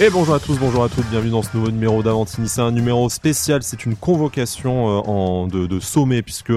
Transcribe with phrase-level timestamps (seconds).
[0.00, 2.48] Et bonjour à tous, bonjour à toutes, bienvenue dans ce nouveau numéro d'Avantini.
[2.48, 6.52] C'est un numéro spécial, c'est une convocation euh, en, de, de sommet puisque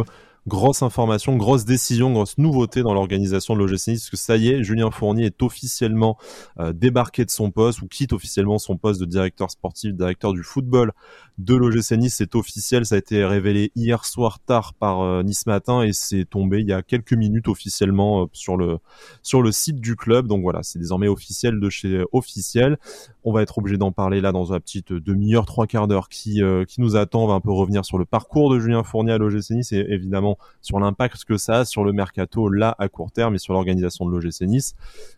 [0.47, 4.49] grosse information, grosse décision, grosse nouveauté dans l'organisation de l'OGC Nice, parce que ça y
[4.49, 6.17] est, Julien Fournier est officiellement
[6.59, 10.43] euh, débarqué de son poste ou quitte officiellement son poste de directeur sportif, directeur du
[10.43, 10.93] football
[11.37, 12.15] de l'OGC Nice.
[12.17, 16.23] C'est officiel, ça a été révélé hier soir tard par euh, Nice Matin et c'est
[16.23, 18.79] tombé il y a quelques minutes officiellement euh, sur le
[19.23, 20.27] sur le site du club.
[20.27, 22.77] Donc voilà, c'est désormais officiel de chez officiel.
[23.25, 26.41] On va être obligé d'en parler là dans une petite demi-heure, trois quarts d'heure qui
[26.67, 27.25] qui nous attend.
[27.25, 29.85] On va un peu revenir sur le parcours de Julien Fournier à l'OGC Nice et
[29.89, 33.53] évidemment sur l'impact que ça a sur le mercato là à court terme et sur
[33.53, 34.75] l'organisation de l'OGC Nice.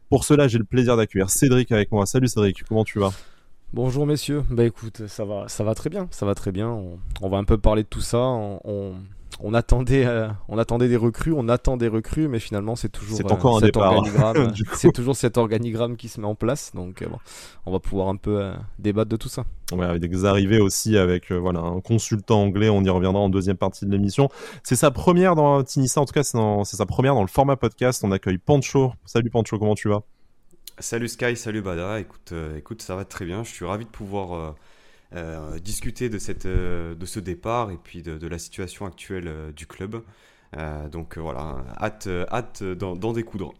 [0.09, 2.05] Pour cela, j'ai le plaisir d'accueillir Cédric avec moi.
[2.05, 3.11] Salut Cédric, comment tu vas?
[3.71, 6.69] Bonjour messieurs, bah écoute, ça va, ça va très bien, ça va très bien.
[7.21, 8.17] On, va un peu parler de tout ça.
[8.17, 8.93] on, on
[9.53, 13.31] attendait, euh, on attendait des recrues, on attend des recrues, mais finalement c'est toujours c'est
[13.31, 16.71] encore un cet organigramme, c'est toujours cet organigramme qui se met en place.
[16.73, 17.07] Donc euh,
[17.65, 19.45] on va pouvoir un peu euh, débattre de tout ça.
[19.71, 22.69] Ouais, avec des arrivées aussi avec voilà un consultant anglais.
[22.69, 24.29] On y reviendra en deuxième partie de l'émission.
[24.63, 28.03] C'est sa première dans Tinissa, en tout cas c'est sa première dans le format podcast.
[28.03, 28.93] On accueille Pancho.
[29.05, 30.03] Salut Pancho, comment tu vas?
[30.81, 31.99] Salut Sky, salut Bada.
[31.99, 33.43] Écoute, écoute, ça va très bien.
[33.43, 34.51] Je suis ravi de pouvoir euh,
[35.59, 39.51] discuter de, cette, euh, de ce départ et puis de, de la situation actuelle euh,
[39.51, 40.03] du club.
[40.91, 43.53] Donc voilà, hâte, hâte d'en découdre.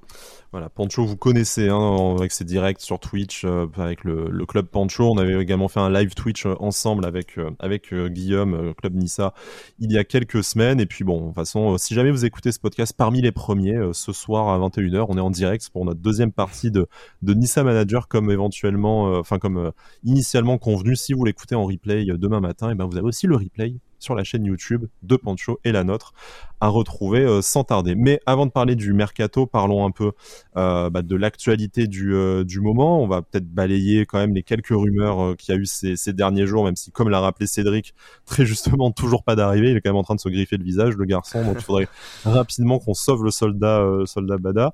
[0.52, 5.04] Voilà, Pancho, vous connaissez hein, avec ses directs sur Twitch, euh, avec le, club Pancho.
[5.12, 9.36] On avait également fait un live Twitch euh, ensemble avec euh, avec Guillaume, club Nissa,
[9.78, 10.80] il y a quelques semaines.
[10.80, 13.78] Et puis bon, de toute façon, si jamais vous écoutez ce podcast parmi les premiers,
[13.94, 16.88] ce soir à 21h, on est en direct pour notre deuxième partie de
[17.22, 19.72] de Nissa Manager, comme éventuellement, enfin comme
[20.04, 20.95] initialement convenu.
[20.95, 24.16] Si vous l'écoutez en replay demain matin, et ben vous avez aussi le replay sur
[24.16, 26.14] la chaîne YouTube de Pancho et la nôtre
[26.61, 27.95] à retrouver euh, sans tarder.
[27.95, 30.11] Mais avant de parler du mercato, parlons un peu
[30.58, 33.02] euh, bah, de l'actualité du, euh, du moment.
[33.02, 36.14] On va peut-être balayer quand même les quelques rumeurs qu'il y a eu ces, ces,
[36.14, 37.93] derniers jours, même si, comme l'a rappelé Cédric,
[38.26, 39.71] très justement, toujours pas d'arrivée.
[39.71, 41.43] Il est quand même en train de se griffer le visage, le garçon.
[41.43, 41.87] Donc il faudrait
[42.26, 44.73] rapidement qu'on sauve le soldat, soldat Bada.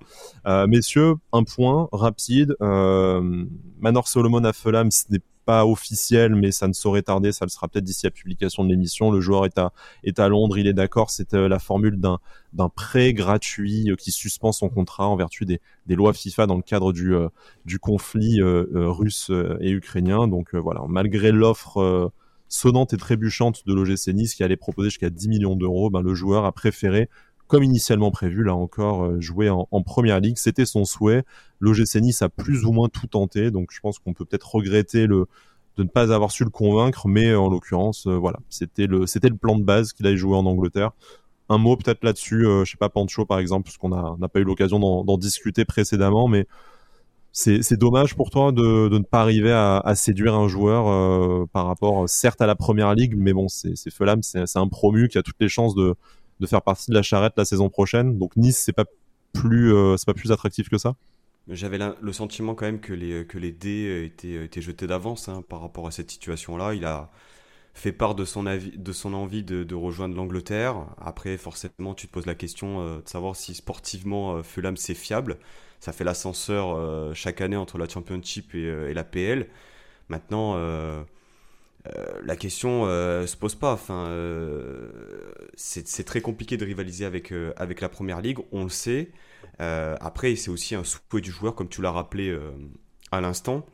[0.68, 2.56] messieurs, un point rapide.
[2.59, 7.31] Manor Solomon à Fulham, ce n'est pas officiel, mais ça ne saurait tarder.
[7.31, 9.11] Ça le sera peut-être d'ici la publication de l'émission.
[9.11, 9.72] Le joueur est à,
[10.03, 11.09] est à Londres, il est d'accord.
[11.11, 12.19] C'est euh, la formule d'un,
[12.53, 16.56] d'un prêt gratuit euh, qui suspend son contrat en vertu des, des lois FIFA dans
[16.56, 17.29] le cadre du, euh,
[17.66, 20.28] du conflit russe et ukrainien.
[20.28, 22.12] Donc voilà, malgré l'offre
[22.47, 26.13] sonnante et trébuchante de l'OGC Nice qui allait proposer jusqu'à 10 millions d'euros, ben, le
[26.13, 27.09] joueur a préféré
[27.47, 30.38] comme initialement prévu, là encore, euh, jouer en, première ligue.
[30.38, 31.23] C'était son souhait.
[31.59, 35.07] L'OGC Nice a plus ou moins tout tenté, donc je pense qu'on peut peut-être regretter
[35.07, 35.28] de
[35.78, 39.63] ne pas avoir su le convaincre, mais en l'occurrence, euh, voilà, c'était le plan de
[39.63, 40.91] base qu'il allait jouer en Angleterre.
[41.50, 44.39] Un mot peut-être là-dessus, euh, je sais pas Pancho par exemple, parce qu'on n'a pas
[44.39, 46.47] eu l'occasion d'en discuter précédemment, mais
[47.31, 52.41] c'est dommage pour toi de, ne pas arriver à, séduire un joueur par rapport, certes
[52.41, 55.50] à la première ligue, mais bon, c'est Fulham, c'est un promu qui a toutes les
[55.50, 55.95] chances de
[56.40, 58.18] de faire partie de la charrette la saison prochaine.
[58.18, 58.85] Donc Nice, c'est pas
[59.34, 60.96] plus, euh, c'est pas plus attractif que ça.
[61.47, 65.44] J'avais le sentiment quand même que les, que les dés étaient, étaient jetés d'avance hein,
[65.47, 66.74] par rapport à cette situation-là.
[66.74, 67.12] Il a
[67.75, 70.88] fait part de son, avis, de son envie de, rejoindre l'Angleterre.
[70.97, 74.95] Après, forcément, tu te poses la question euh, de savoir si sportivement euh, Fulham c'est
[74.95, 75.38] fiable.
[75.79, 79.50] Ça fait l'ascenseur chaque année entre la Championship et, et la PL.
[80.09, 80.56] Maintenant,
[81.88, 83.73] euh, la question euh, se pose pas.
[83.73, 84.90] Enfin, euh,
[85.56, 89.12] c'est très compliqué de rivaliser avec, avec la première ligue, on le sait.
[89.59, 92.38] après, c'est aussi un souhait du joueur, comme tu l'as rappelé
[93.12, 93.66] à l'instant.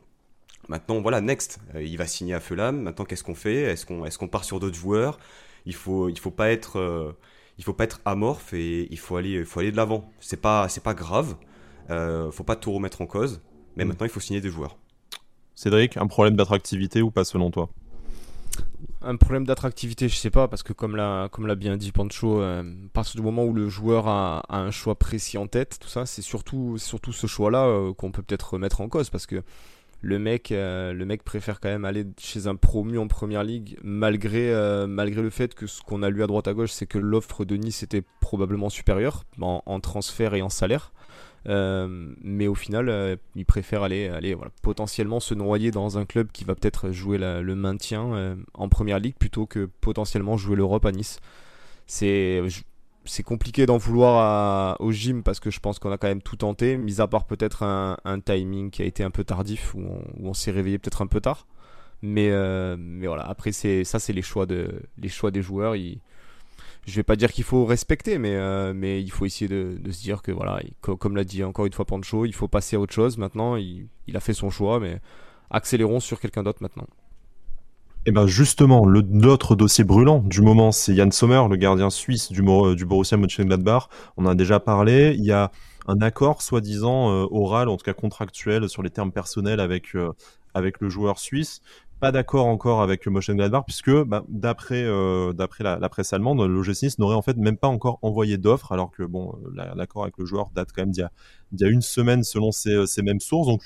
[0.68, 2.82] Maintenant, voilà, next, il va signer à Fulham.
[2.82, 3.62] Maintenant, qu'est-ce qu'on fait?
[3.62, 5.18] Est-ce qu'on est qu'on part sur d'autres joueurs?
[5.66, 7.14] Il faut il faut pas être
[7.58, 10.10] il faut pas être amorphe et il faut aller il faut aller de l'avant.
[10.20, 11.36] C'est pas c'est pas grave.
[11.90, 13.42] Euh, faut pas tout remettre en cause.
[13.76, 13.88] Mais mm.
[13.88, 14.76] maintenant, il faut signer des joueurs.
[15.54, 17.68] Cédric, un problème d'attractivité ou pas selon toi?
[19.04, 22.40] Un problème d'attractivité, je sais pas, parce que comme l'a comme l'a bien dit Pancho,
[22.40, 25.88] euh, à partir du moment où le joueur a, un choix précis en tête, tout
[25.88, 29.42] ça, c'est surtout ce choix-là euh, qu'on peut peut-être remettre en cause, parce que
[30.04, 33.78] le mec euh, le mec préfère quand même aller chez un promu en première ligue,
[33.82, 34.52] malgré
[34.86, 37.44] malgré le fait que ce qu'on a lu à droite à gauche, c'est que l'offre
[37.44, 40.92] de Nice était probablement supérieure en transfert et en salaire.
[41.48, 46.04] Euh, mais au final, euh, il préfère aller, aller voilà, potentiellement se noyer dans un
[46.04, 50.56] club qui va peut-être jouer le maintien euh, en première ligue plutôt que potentiellement jouer
[50.56, 51.18] l'Europe à Nice.
[51.86, 56.36] C'est compliqué d'en vouloir au gym parce que je pense qu'on a quand même tout
[56.36, 59.82] tenté, mis à part peut-être un, timing qui a été un peu tardif où
[60.22, 61.46] on, s'est réveillé peut-être un peu tard.
[62.00, 62.30] Mais,
[62.78, 65.74] mais voilà, après ça c'est les choix les choix des joueurs.
[66.86, 70.02] Je vais pas dire qu'il faut respecter, mais, euh, mais il faut essayer de, se
[70.02, 72.92] dire que voilà, comme l'a dit encore une fois Pancho, il faut passer à autre
[72.92, 73.18] chose.
[73.18, 75.00] Maintenant, il, a fait son choix, mais
[75.50, 76.86] accélérons sur quelqu'un d'autre maintenant.
[78.04, 81.88] Et eh ben justement, le notre dossier brûlant du moment, c'est Yann Sommer, le gardien
[81.88, 83.88] suisse du, du Borussia Mönchengladbach.
[84.16, 85.14] On en a déjà parlé.
[85.16, 85.52] Il y a
[85.86, 90.10] un accord soi-disant euh, oral, en tout cas contractuel, sur les termes personnels avec euh,
[90.54, 91.60] avec le joueur suisse.
[92.02, 97.14] Pas d'accord encore avec Mönchengladbach puisque bah, d'après euh, d'après la, presse allemande, l'OGC n'aurait
[97.14, 100.70] en fait même pas encore envoyé d'offre, alors que bon, l'accord avec le joueur date
[100.74, 101.08] quand même d'il
[101.60, 103.62] y a, une semaine selon ces, ces mêmes sources, donc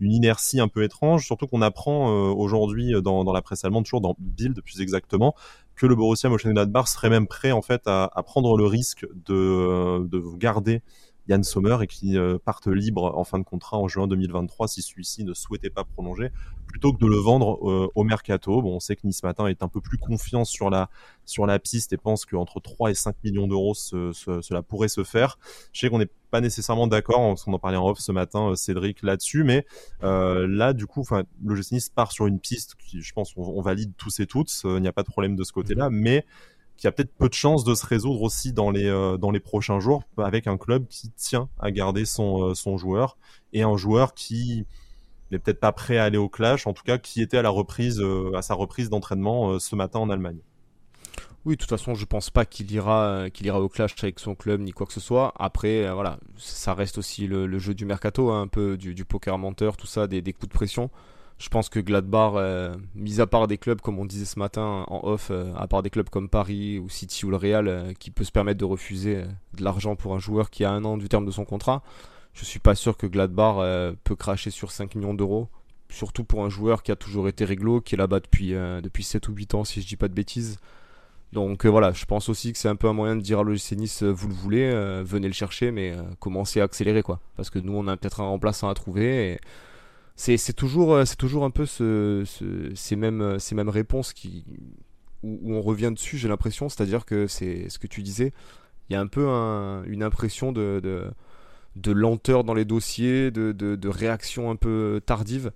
[0.00, 3.84] une inertie un peu étrange, surtout qu'on apprend euh, aujourd'hui euh, dans, la presse allemande,
[3.84, 5.34] toujours dans Bild plus exactement,
[5.74, 10.06] que le Borussia Mönchengladbach serait même prêt en fait à, prendre le risque de, euh,
[10.08, 10.82] de garder
[11.28, 14.82] Yann Sommer et qui euh, partent libre en fin de contrat en juin 2023 si
[14.82, 16.30] celui-ci ne souhaitait pas prolonger,
[16.66, 18.62] plutôt que de le vendre euh, au mercato.
[18.62, 20.88] Bon, on sait que Nice Matin est un peu plus confiant sur la
[21.26, 25.38] sur la piste et pense qu'entre 3 et 5 millions d'euros cela pourrait se faire.
[25.72, 28.54] Je sais qu'on n'est pas nécessairement d'accord, on en parlait en off ce matin, euh,
[28.54, 29.66] Cédric, là-dessus, mais
[30.00, 31.04] là, du coup,
[31.44, 34.52] le Nice part sur une piste qui, je pense, on, on valide tous et toutes,
[34.64, 36.24] il n'y a pas de problème de ce côté-là, mais
[36.78, 40.04] qui a peut-être peu de chances de se résoudre aussi dans les euh, prochains jours
[40.16, 43.18] avec un club qui tient à garder son euh, son joueur
[43.52, 44.64] et un joueur qui
[45.30, 47.50] n'est peut-être pas prêt à aller au clash, en tout cas qui était à la
[47.50, 50.38] reprise euh, à sa reprise d'entraînement ce matin en Allemagne.
[51.44, 54.34] Oui, de toute façon, je pense pas qu'il ira qu'il ira au clash avec son
[54.34, 55.32] club ni quoi que ce soit.
[55.38, 59.38] Après, voilà, ça reste aussi le, jeu du mercato, hein, un peu du, du, poker
[59.38, 60.90] menteur, tout ça, des, des coups de pression
[61.38, 64.84] je pense que Gladbach, euh, mis à part des clubs comme on disait ce matin
[64.88, 67.92] en off, euh, à part des clubs comme Paris ou City ou le Real, euh,
[67.92, 69.22] qui peut se permettre de refuser
[69.54, 71.82] de l'argent pour un joueur qui a un an du terme de son contrat,
[72.34, 75.48] je suis pas sûr que Gladbach peut cracher sur 5 millions d'euros,
[75.88, 78.50] surtout pour un joueur qui a toujours été réglo, qui est là-bas depuis,
[78.82, 80.58] depuis 7 ou 8 ans si je dis pas de bêtises.
[81.32, 83.72] Donc voilà, je pense aussi que c'est un peu un moyen de dire à l'OGC
[83.72, 84.70] Nice, vous le voulez,
[85.02, 87.18] venez le chercher, mais commencez à accélérer quoi.
[87.36, 89.32] Parce que nous on a peut-être un remplaçant à trouver.
[89.32, 89.40] Et
[90.18, 92.24] c'est toujours euh, toujours un peu ce,
[92.74, 94.44] ces mêmes euh, ces mêmes réponses qui
[95.22, 96.68] où, on revient dessus j'ai l'impression.
[96.68, 98.32] C'est à dire que c'est ce que tu disais
[98.90, 99.26] il y a un peu
[99.86, 100.80] une impression de,
[101.76, 105.52] de, lenteur dans les dossiers de, de, réaction un peu tardive.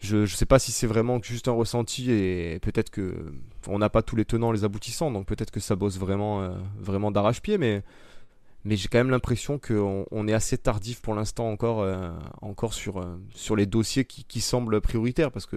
[0.00, 3.32] Je ne sais pas si c'est vraiment juste un ressenti et peut-être que
[3.68, 6.50] on n'a pas tous les tenants les aboutissants donc peut-être que ça bosse vraiment euh,
[6.78, 7.82] vraiment d'arrache-pied mais
[8.64, 12.10] mais j'ai quand même l'impression qu'on on est assez tardif pour l'instant encore, euh,
[12.42, 15.56] encore sur, euh, sur les dossiers qui, qui, semblent prioritaires parce que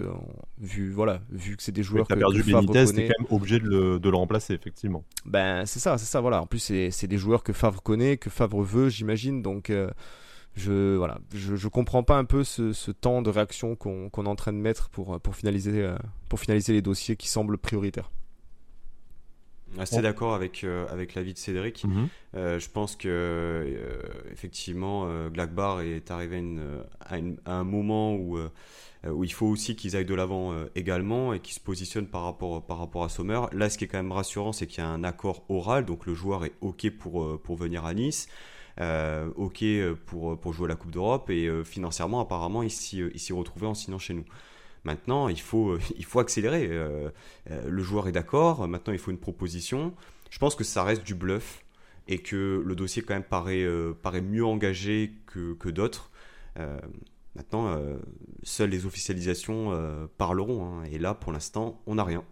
[0.58, 3.58] vu, voilà, vu que c'est des joueurs qui que, perdu Benitez, t'es quand même obligé
[3.58, 5.04] de le, de le, remplacer effectivement.
[5.24, 6.42] Ben c'est ça, c'est ça, voilà.
[6.42, 9.70] En plus c'est des joueurs que Favre connaît, que Favre veut, j'imagine, donc.
[9.70, 9.90] Euh,
[10.54, 14.28] je voilà, je, je comprends pas un peu ce, ce temps de réaction qu'on est
[14.28, 15.90] en train de mettre pour, pour, finaliser,
[16.28, 18.10] pour finaliser les dossiers qui semblent prioritaires.
[19.78, 21.84] Assez d'accord avec, euh, avec l'avis de Cédric.
[21.84, 22.08] Mhm.
[22.34, 26.42] Euh, je pense que euh, effectivement, Glagbar est arrivé
[27.00, 27.16] à,
[27.46, 28.38] un moment où,
[29.08, 32.64] où il faut aussi qu'ils aillent de l'avant également et qu'ils se positionnent par rapport,
[32.64, 33.40] par rapport à Sommer.
[33.52, 36.06] Là, ce qui est quand même rassurant, c'est qu'il y a un accord oral, donc
[36.06, 38.28] le joueur est OK pour, pour venir à Nice.
[38.78, 39.64] OK
[40.06, 43.98] pour, pour jouer à la Coupe d'Europe et financièrement, apparemment, il s'y retrouvait en signant
[43.98, 44.24] chez nous.
[44.84, 46.68] Maintenant, il faut, il faut accélérer.
[46.70, 47.10] Euh,
[47.50, 48.66] euh, le joueur est d'accord.
[48.68, 49.94] Maintenant, il faut une proposition.
[50.30, 51.64] Je pense que ça reste du bluff
[52.08, 56.10] et que le dossier quand même paraît, euh, paraît mieux engagé que, que d'autres.
[57.34, 57.78] maintenant,
[58.42, 60.64] seules les officialisations parleront.
[60.66, 60.84] Hein.
[60.90, 62.24] et là, pour l'instant, on n'a rien.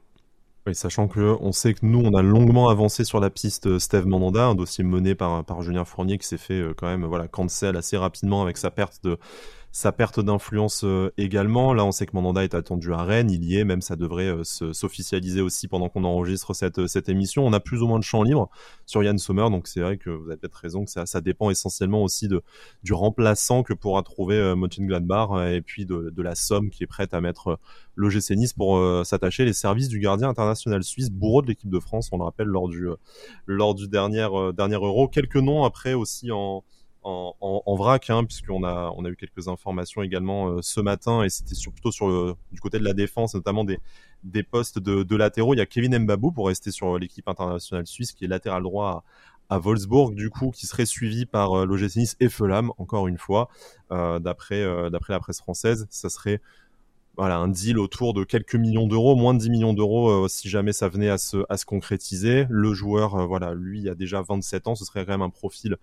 [0.67, 4.07] Oui, sachant que on sait que nous, on a longuement avancé sur la piste Steve
[4.07, 7.79] Mandanda, un dossier mené par, par Julien Fournier qui s'est fait quand même voilà cancel
[7.79, 9.17] assez rapidement avec sa perte de
[9.73, 11.73] sa perte d'influence euh, également.
[11.75, 14.29] Là, on sait que Mandanda est attendu à Rennes, il y est, même ça devrait
[14.29, 17.47] euh, s'officialiser aussi pendant qu'on enregistre cette, euh, cette émission.
[17.47, 18.51] On a plus ou moins de champ libre
[18.85, 21.51] sur Yann Sommer, donc c'est vrai que vous avez peut-être raison que ça, ça dépend
[21.51, 22.43] essentiellement aussi de,
[22.83, 27.15] du remplaçant que pourra trouver euh, Gladbar et puis de, la somme qui est prête
[27.15, 27.59] à mettre
[27.95, 31.81] le GC Nice pour s'attacher les services du gardien international suisse, bourreau de l'équipe de
[31.81, 32.89] France, on le rappelle lors du,
[33.47, 35.09] lors du dernier Euro.
[35.09, 36.63] Quelques noms après aussi en
[37.03, 41.31] en, vrac, hein, puisqu'on a, on a eu quelques informations également euh, ce matin, et
[41.31, 45.55] c'était plutôt sur du côté de la défense, notamment des, postes de, latéraux.
[45.55, 49.05] Il y a Kevin Mbabou pour rester sur l'équipe internationale suisse, qui est latéral droit
[49.51, 51.89] à, Wolfsburg, du coup, qui serait suivi par euh,
[52.21, 53.49] et Felam, encore une fois,
[53.91, 55.87] euh, d'après euh, d'après la presse française.
[55.91, 56.41] Ça serait
[57.19, 60.89] un deal autour de quelques millions d'euros, moins de 10 millions d'euros si jamais ça
[60.89, 62.47] venait à se, concrétiser.
[62.49, 65.77] Le joueur, voilà, lui a déjà 27 ans, ce serait quand même un profil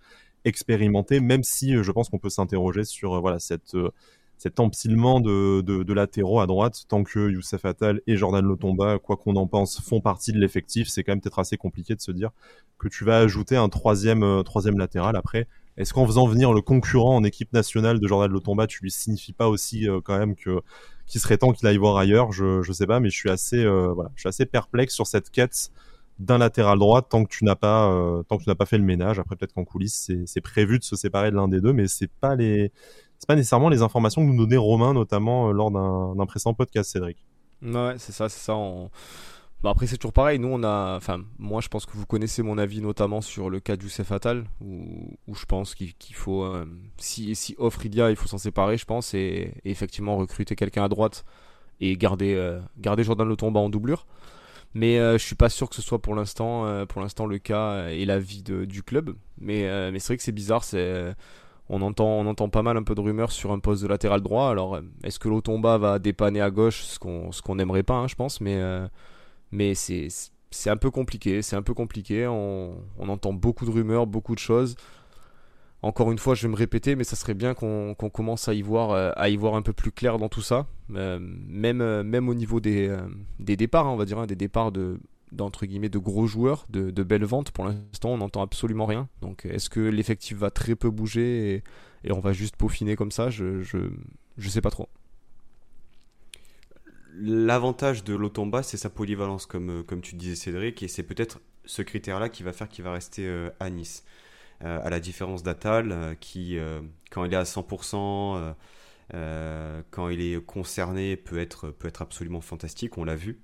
[0.48, 3.90] expérimenté, même si euh, je pense qu'on peut s'interroger sur euh, voilà cette euh,
[4.40, 9.18] cet empilement de, de, latéraux à droite, tant que Youssef Attal et Jordan Lotomba, quoi
[9.18, 12.12] qu'on en pense, font partie de l'effectif, c'est quand même peut-être assez compliqué de se
[12.12, 12.30] dire
[12.78, 15.48] que tu vas ajouter un troisième, troisième latéral après.
[15.76, 19.34] Est-ce qu'en faisant venir le concurrent en équipe nationale de Jordan Lotomba, tu lui signifies
[19.34, 20.62] pas aussi quand même que
[21.08, 22.32] qu'il serait temps qu'il aille voir ailleurs?
[22.32, 25.72] Je je sais pas, mais je suis assez je suis assez perplexe sur cette quête
[26.20, 27.88] d'un latéral droit tant que tu n'as pas
[28.28, 29.20] tant que tu n'as pas fait le ménage.
[29.20, 32.12] Après peut-être qu'en coulisses c'est prévu de se séparer de l'un des deux, mais c'est
[32.12, 32.72] pas les
[33.20, 37.18] c'est pas nécessairement les informations que nous donnait Romain notamment lors d'un précédent podcast, Cédric.
[37.62, 38.56] Ouais, c'est ça, c'est ça.
[39.64, 40.38] Bah, après, c'est toujours pareil.
[40.38, 40.96] Nous, on a.
[40.98, 44.46] Enfin, moi, je pense que vous connaissez mon avis, notamment sur le cas du Fatal,
[44.62, 46.44] où, où je pense qu'il faut.
[46.44, 46.66] Euh,
[46.98, 50.56] si, si offre il y a, il faut s'en séparer, je pense, et, effectivement recruter
[50.56, 51.26] quelqu'un à droite
[51.80, 54.06] et garder, euh, garder Jordan Le Tomba en doublure.
[54.74, 57.88] Mais euh, je suis pas sûr que ce soit pour l'instant pour l'instant le cas
[57.90, 59.16] et l'avis du club.
[59.40, 59.62] Mais,
[60.00, 60.64] c'est vrai que c'est bizarre.
[61.70, 64.22] On entend, on entend pas mal un peu de rumeurs sur un poste de latéral
[64.22, 64.50] droit.
[64.50, 68.16] Alors, est-ce que Lotomba va dépanner à gauche Ce qu'on qu'on n'aimerait pas, hein, je
[68.16, 68.40] pense.
[68.40, 68.88] Mais, euh,
[69.74, 71.42] c'est, un peu compliqué.
[71.42, 72.26] C'est un peu compliqué.
[72.28, 74.76] On, entend beaucoup de rumeurs, beaucoup de choses.
[75.88, 78.62] Encore une fois, je vais me répéter, mais ça serait bien qu'on, commence à y,
[78.62, 80.68] voir, euh, à y voir un peu plus clair dans tout ça.
[80.94, 82.94] Euh, même, même au niveau des,
[83.40, 85.00] départs, hein, on va dire, hein, des départs de
[85.32, 87.52] d'entre guillemets de gros joueurs, de, belles ventes.
[87.52, 89.08] Pour l'instant, on n'entend absolument rien.
[89.22, 91.64] Donc, est-ce que l'effectif va très peu bouger
[92.04, 93.30] et, on va juste peaufiner comme ça?
[93.30, 94.90] Je je, sais pas trop.
[97.18, 101.82] L'avantage de l'Otomba, c'est sa polyvalence, comme, comme tu disais Cédric, et c'est peut-être ce
[101.82, 104.04] critère-là qui va faire qu'il va rester euh, à Nice.
[104.64, 106.58] Euh, à la différence d'Atal, euh, qui,
[107.12, 108.54] quand il est à 100%,
[109.92, 113.40] quand il est concerné, peut être, peut être absolument fantastique, on l'a vu.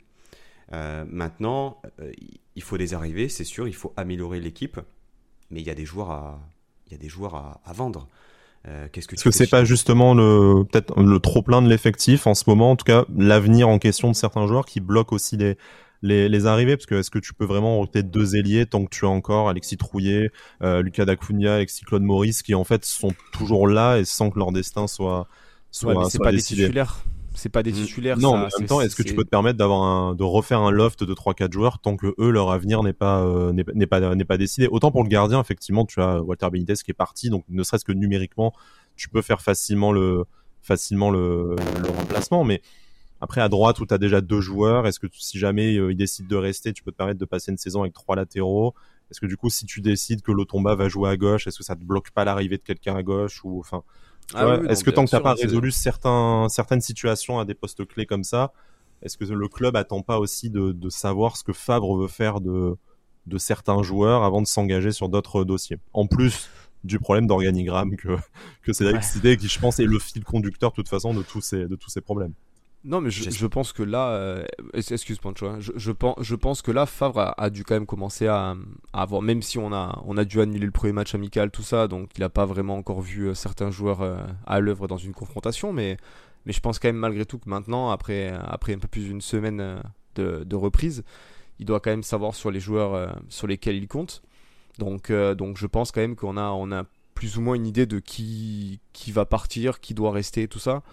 [0.71, 2.11] Euh, maintenant, euh,
[2.55, 4.79] il faut des arrivées, c'est sûr, il faut améliorer l'équipe,
[5.51, 6.39] mais il y a des joueurs à,
[6.87, 8.07] il y a des joueurs à, vendre.
[8.67, 12.27] Euh, qu'est-ce que Est-ce que c'est pas justement le peut-être le trop plein de l'effectif
[12.27, 15.35] en ce moment, en tout cas l'avenir en question de certains joueurs qui bloquent aussi
[15.35, 15.57] les
[16.03, 18.95] les, les arrivées parce que est-ce que tu peux vraiment recruter deux ailiers tant que
[18.95, 20.31] tu as encore Alexis Trouillet,
[20.61, 24.51] Lucas Dacunia, Alexis Claude Maurice qui en fait sont toujours là et sans que leur
[24.51, 25.27] destin soit
[25.71, 26.61] soit, ouais, soit pas décidé.
[26.61, 27.03] des titulaires
[27.35, 27.75] c'est pas des mm.
[27.75, 28.17] titulaires.
[28.17, 30.59] Non, mais en même temps, est-ce que tu peux te permettre d'avoir un, de refaire
[30.59, 34.15] un loft de 3-4 joueurs tant que eux leur avenir n'est pas euh, n'est pas
[34.15, 34.67] n'est pas décidé?
[34.67, 37.85] Autant pour le gardien, effectivement, tu as Walter Benitez qui est parti, donc ne serait-ce
[37.85, 38.53] que numériquement,
[38.95, 40.25] tu peux faire facilement le
[40.61, 42.61] facilement le, le remplacement, mais
[43.23, 45.95] après à droite où tu as déjà deux joueurs, est-ce que si jamais euh, ils
[45.95, 48.75] décident de rester, tu peux te permettre de passer une saison avec trois latéraux?
[49.09, 51.63] Est-ce que du coup, si tu décides que Lotomba va jouer à gauche, est-ce que
[51.63, 53.83] ça te bloque pas l'arrivée de quelqu'un à gauche ou enfin
[54.33, 58.05] ah est-ce que tant que t'as pas résolu certains, certaines situations à des postes clés
[58.05, 58.51] comme ça,
[59.01, 62.41] est-ce que le club attend pas aussi de, de, savoir ce que Fabre veut faire
[62.41, 62.75] de,
[63.25, 65.79] de certains joueurs avant de s'engager sur d'autres dossiers?
[65.93, 66.49] En plus
[66.83, 68.17] du problème d'organigramme que,
[68.63, 69.37] que c'est ouais.
[69.37, 71.89] qui je pense est le fil conducteur de toute façon de tous ces, de tous
[71.89, 72.33] ces problèmes.
[72.85, 76.61] Non, mais je, pense que là, euh, excuse Pancho, hein, je, je, pense, je pense
[76.61, 78.55] que là, Favre a, dû quand même commencer à,
[78.91, 81.87] avoir, même si on a, on a dû annuler le premier match amical, tout ça,
[81.87, 85.13] donc il n'a pas vraiment encore vu euh, certains joueurs euh, à l'œuvre dans une
[85.13, 85.95] confrontation, mais,
[86.45, 89.21] mais je pense quand même malgré tout que maintenant, après, après un peu plus d'une
[89.21, 89.81] semaine
[90.15, 91.05] de, de, reprise,
[91.59, 94.23] il doit quand même savoir sur les joueurs sur lesquels il compte.
[94.77, 97.85] Donc, donc je pense quand même qu'on a, on a plus ou moins une idée
[97.85, 100.83] de qui, qui va partir, qui doit rester, tout ça.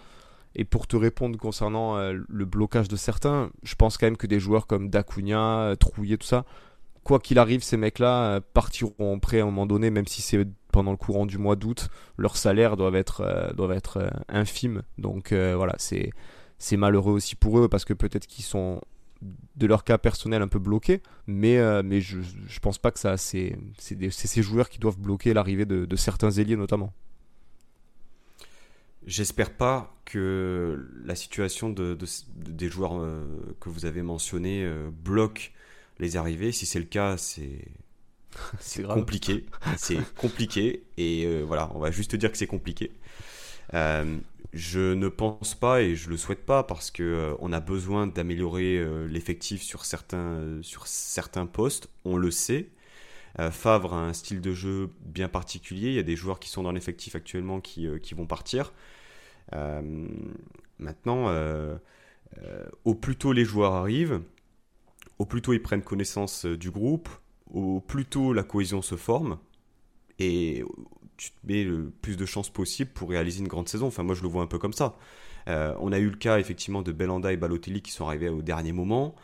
[0.55, 4.27] Et pour te répondre concernant euh, le blocage de certains, je pense quand même que
[4.27, 6.45] des joueurs comme Dacunia, euh, Trouillet, tout ça,
[7.03, 10.21] quoi qu'il arrive, ces mecs-là euh, partiront en prêt à un moment donné, même si
[10.21, 14.83] c'est pendant le courant du mois d'août, leurs salaires doivent être, doivent être infimes.
[14.97, 16.11] Donc voilà, c'est,
[16.59, 18.79] c'est malheureux aussi pour eux parce que peut-être qu'ils sont
[19.57, 23.17] de leur cas personnel un peu bloqués, mais, mais je, je pense pas que ça,
[23.17, 26.93] c'est, c'est, ces joueurs qui doivent bloquer l'arrivée de, de certains ailiers notamment.
[29.07, 31.97] J'espère pas que la situation de,
[32.35, 33.23] des joueurs euh,
[33.59, 35.53] que vous avez mentionnés euh, bloque
[35.99, 36.51] les arrivées.
[36.51, 37.65] Si c'est le cas, c'est
[38.59, 39.45] c'est compliqué.
[39.77, 42.91] c'est compliqué et euh, voilà, on va juste dire que c'est compliqué.
[44.53, 48.85] je ne pense pas et je le souhaite pas parce que on a besoin d'améliorer
[49.07, 51.89] l'effectif sur certains sur certains postes.
[52.05, 52.69] On le sait.
[53.51, 55.87] Favre a un style de jeu bien particulier.
[55.87, 58.73] Il y a des joueurs qui sont dans l'effectif actuellement qui, qui vont partir.
[59.53, 60.07] Euh,
[60.79, 61.75] maintenant, euh,
[62.43, 64.21] euh, au plus tôt les joueurs arrivent,
[65.19, 67.09] au plus tôt ils prennent connaissance du groupe,
[67.51, 69.39] au plus tôt la cohésion se forme,
[70.19, 70.63] et
[71.17, 73.87] tu te mets le plus de chances possible pour réaliser une grande saison.
[73.87, 74.97] Enfin, moi, je le vois un peu comme ça.
[75.47, 78.71] on a eu le cas, effectivement, de Belanda et Balotelli qui sont arrivés au dernier
[78.71, 79.15] moment.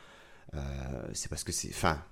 [1.14, 1.70] c'est parce que c'est...
[1.70, 2.04] Enfin,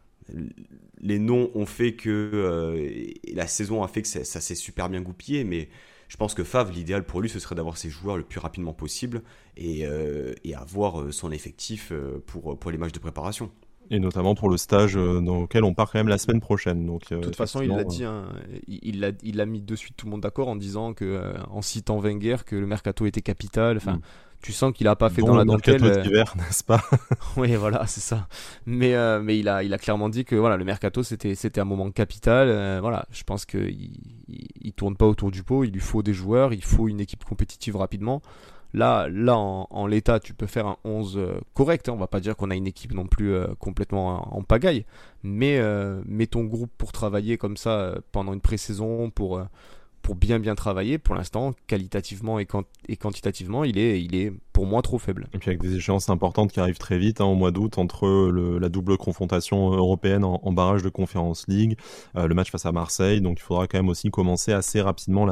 [1.02, 3.14] les noms ont fait que...
[3.34, 5.70] la saison a fait que ça, ça s'est super bien goupillé, mais
[6.08, 8.74] je pense que Favre, l'idéal pour lui, ce serait d'avoir ses joueurs le plus rapidement
[8.74, 9.22] possible
[9.58, 13.52] et, euh, avoir euh, son effectif euh, pour, pour les matchs de préparation.
[13.92, 16.88] Et notamment pour le stage dans lequel on part quand même la semaine prochaine.
[16.88, 18.30] Donc, de toute façon, il l'a dit, hein,
[18.68, 21.62] il, a, il a mis de suite tout le monde d'accord en disant que, en
[21.62, 23.78] citant Wenger, que le mercato était capital.
[23.78, 24.02] Enfin, mm
[24.42, 25.82] tu sens qu'il a pas fait dans la dentelle.
[25.82, 26.82] Le d'hiver, n'est-ce pas?
[27.38, 28.28] Oui, voilà, c'est ça.
[28.66, 31.66] Mais mais il a il a clairement dit que voilà le mercato c'était c'était un
[31.66, 32.80] moment capital.
[32.80, 35.64] voilà, je pense que il, tourne pas autour du pot.
[35.64, 38.22] Il lui faut des joueurs, il faut une équipe compétitive rapidement.
[38.76, 41.88] Là, là en, l'état, tu peux faire un 11 euh, correct.
[41.88, 41.94] Hein.
[41.94, 44.86] On va pas dire qu'on a une équipe non plus euh, complètement en, pagaille.
[45.24, 49.42] Mais euh, mets ton groupe pour travailler comme ça pendant une pré-saison, pour,
[50.06, 51.00] pour bien bien travailler.
[51.00, 55.28] Pour l'instant, qualitativement et, quantitativement, il est, il est pour moi trop faible.
[55.34, 58.30] Et puis avec des échéances importantes qui arrivent très vite, hein, au mois d'août, entre
[58.60, 61.76] la double confrontation européenne en, barrage de Conférence League,
[62.14, 63.20] le match face à Marseille.
[63.20, 65.26] Donc il faudra quand même aussi commencer assez rapidement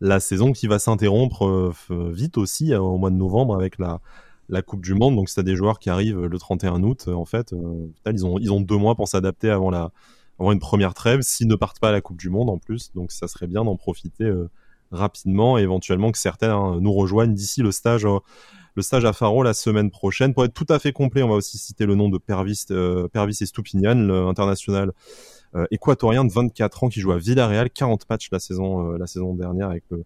[0.00, 4.00] la saison qui va s'interrompre euh, vite aussi euh, au mois de novembre avec la,
[4.66, 5.16] Coupe du Monde.
[5.16, 8.52] Donc, c'est des joueurs qui arrivent le 31 août, en fait, euh, ils ont, ils
[8.52, 9.92] ont deux mois pour s'adapter avant, la,
[10.40, 12.90] avant une première trêve, s'ils ne partent pas à la Coupe du Monde en plus.
[12.94, 14.32] Donc, ça serait bien d'en profiter
[14.90, 18.06] rapidement et éventuellement que certains hein, nous rejoignent d'ici le stage.
[18.74, 20.34] le stage à Faro la semaine prochaine.
[20.34, 22.64] Pour être tout à fait complet, on va aussi citer le nom de Pervis,
[23.12, 24.92] Pervis et Stupinian, l'international
[25.56, 29.08] euh, équatorien de 24 ans qui joue à Villarreal, 40 matchs la saison, euh, la
[29.08, 30.04] saison dernière avec le,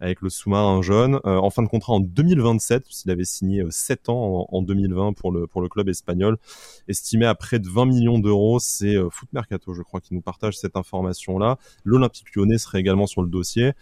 [0.00, 4.08] avec le sous-marin jaune, euh, en fin de contrat en 2027, s'il avait signé 7
[4.08, 6.36] ans en, 2020 pour le, pour le club espagnol,
[6.88, 8.58] estimé à près de 20 millions d'euros.
[8.58, 11.58] C'est Foot Mercato, je crois, qui nous partage cette information-là.
[11.84, 13.72] L'Olympique lyonnais serait également sur le dossier.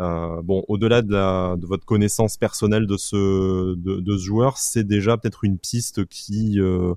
[0.00, 4.84] Euh, bon, au-delà de, de, votre connaissance personnelle de ce, de, de ce joueur, c'est
[4.84, 6.94] déjà peut-être une piste qui euh,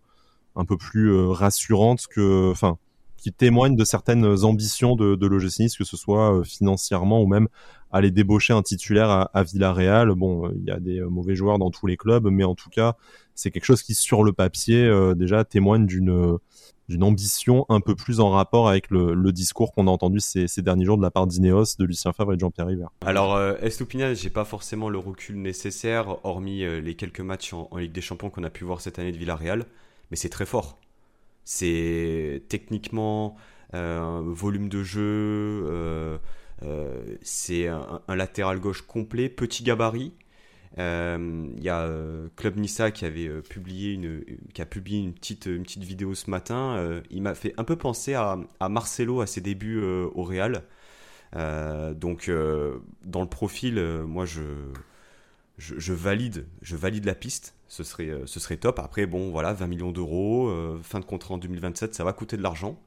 [0.56, 2.77] un peu plus rassurante que, enfin,
[3.24, 7.48] qui témoigne de certaines ambitions de, de que ce soit euh, financièrement ou même
[7.89, 10.13] aller débaucher un titulaire à, Villarreal.
[10.13, 12.53] Bon, euh, il y a des euh, mauvais joueurs dans tous les clubs, mais en
[12.53, 12.98] tout cas,
[13.34, 16.39] c'est quelque chose qui, sur le papier, déjà témoigne d'une
[17.01, 20.98] ambition un peu plus en rapport avec le, discours qu'on a entendu ces, derniers jours
[20.98, 22.88] de la part d'Ineos, de Lucien Favre et de Jean-Pierre River.
[23.06, 27.93] Alors, euh, Estupinian, j'ai pas forcément le recul nécessaire, hormis les quelques matchs en Ligue
[27.93, 29.65] des Champions qu'on a pu voir cette année de Villarreal,
[30.12, 30.78] mais c'est très fort.
[31.45, 33.36] C'est techniquement
[33.73, 36.17] euh, volume de jeu, euh,
[36.63, 40.13] euh, c'est un, latéral gauche complet, petit gabarit.
[40.77, 41.89] Il y a
[42.36, 46.29] Club Nissa qui avait publié une, qui a publié une petite, une petite vidéo ce
[46.29, 47.01] matin.
[47.12, 50.63] il m'a fait un peu penser à, à Marcelo à ses débuts au Real.
[51.95, 52.32] donc
[53.06, 54.41] dans le profil, moi je,
[55.58, 58.78] je, valide, je valide la piste ce serait, euh, ce serait top.
[58.80, 62.38] Après, bon, voilà, 20 millions d'euros, euh, fin de contrat en 2027, ça va coûter
[62.38, 62.80] de l'argent.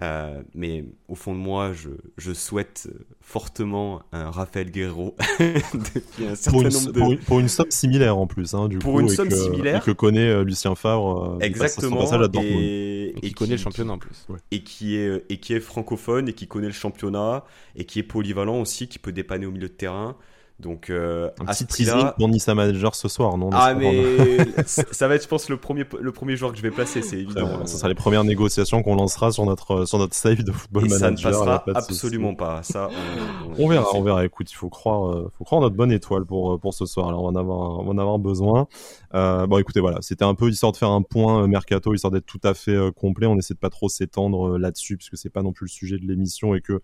[0.00, 2.88] Euh, mais au fond de moi, je, je, souhaite
[3.20, 5.14] fortement un Raphaël Guerrero
[6.46, 9.90] pour, une, pour, une, somme similaire en plus, hein, du pour une somme similaire que
[9.90, 11.36] connaît Lucien Favre.
[11.42, 12.02] Exactement.
[12.42, 14.26] et, qui, connaît le championnat en plus.
[14.50, 17.44] Et qui est et qui est francophone et qui connaît le championnat
[17.76, 20.16] et qui est polyvalent aussi, qui peut dépanner au milieu de terrain.
[20.60, 25.16] Donc, euh, un petit teasing pour Nissa Manager ce soir, non Ah, mais ça va
[25.16, 27.66] être, je pense, le premier, le premier joueur que je vais placer, c'est évident.
[27.66, 30.88] Ça, sera les premières négociations qu'on lancera sur notre, sur notre save de Football Et
[30.88, 31.32] Manager.
[31.34, 32.62] Ça ne passera absolument pas.
[32.62, 32.88] Ça,
[33.58, 34.24] on, verra, on verra.
[34.24, 37.08] Écoute, il faut croire, euh, faut croire notre bonne étoile pour, euh, pour ce soir.
[37.08, 38.68] Alors, on va en avoir, on va en avoir besoin.
[39.14, 42.26] Euh, bon, écoutez, voilà, c'était un peu histoire de faire un point mercato, histoire d'être
[42.26, 43.26] tout à fait complet.
[43.26, 46.06] On essaie de pas trop s'étendre là-dessus, puisque c'est pas non plus le sujet de
[46.06, 46.80] l'émission et que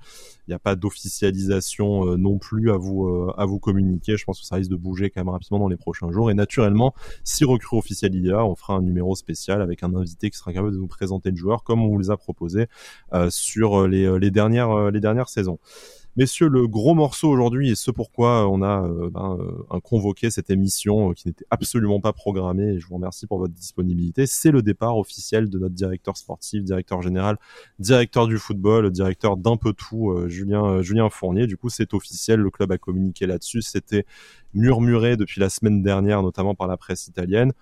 [0.46, 3.59] il n'y a pas d'officialisation non plus à vous, à vous
[4.16, 6.31] Je pense que ça risque de bouger quand même rapidement dans les prochains jours.
[6.31, 9.94] Et naturellement, si recrue officiel il y a, on fera un numéro spécial avec un
[9.94, 12.66] invité qui sera capable de nous présenter le joueur comme on vous les a proposé
[13.12, 13.88] euh, sur
[14.31, 15.59] dernières, euh, les dernières saisons.
[16.16, 20.51] Messieurs, le gros morceau aujourd'hui et ce pourquoi on a euh, ben, euh, convoqué cette
[20.51, 24.51] émission euh, qui n'était absolument pas programmée et je vous remercie pour votre disponibilité, c'est
[24.51, 27.37] le départ officiel de notre directeur sportif, directeur général,
[27.79, 31.47] directeur du football, directeur d'un peu tout, Julien, Julien Fournier.
[31.47, 34.05] Du coup, c'est officiel, le club a communiqué là-dessus, c'était
[34.55, 37.53] murmuré depuis la semaine dernière, notamment par la presse italienne.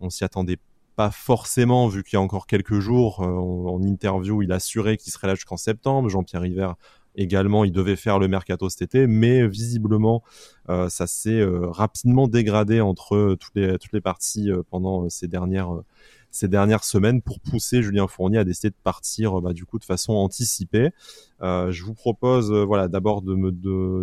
[0.00, 0.58] On s'y attendait
[0.94, 5.26] pas forcément, vu qu'il y a encore quelques jours, en interview, il assurait qu'il serait
[5.26, 6.08] là jusqu'en septembre.
[6.08, 6.70] Jean-Pierre River
[7.16, 10.22] également, il devait faire le mercato cet été, mais visiblement,
[10.68, 15.26] euh, ça s'est euh, rapidement dégradé entre toutes les, toutes les parties euh, pendant ces
[15.26, 20.12] dernières semaines pour pousser Julien Fournier à décider de partir bah, du coup de façon
[20.12, 20.90] anticipée.
[21.40, 23.50] je vous propose voilà d'abord de me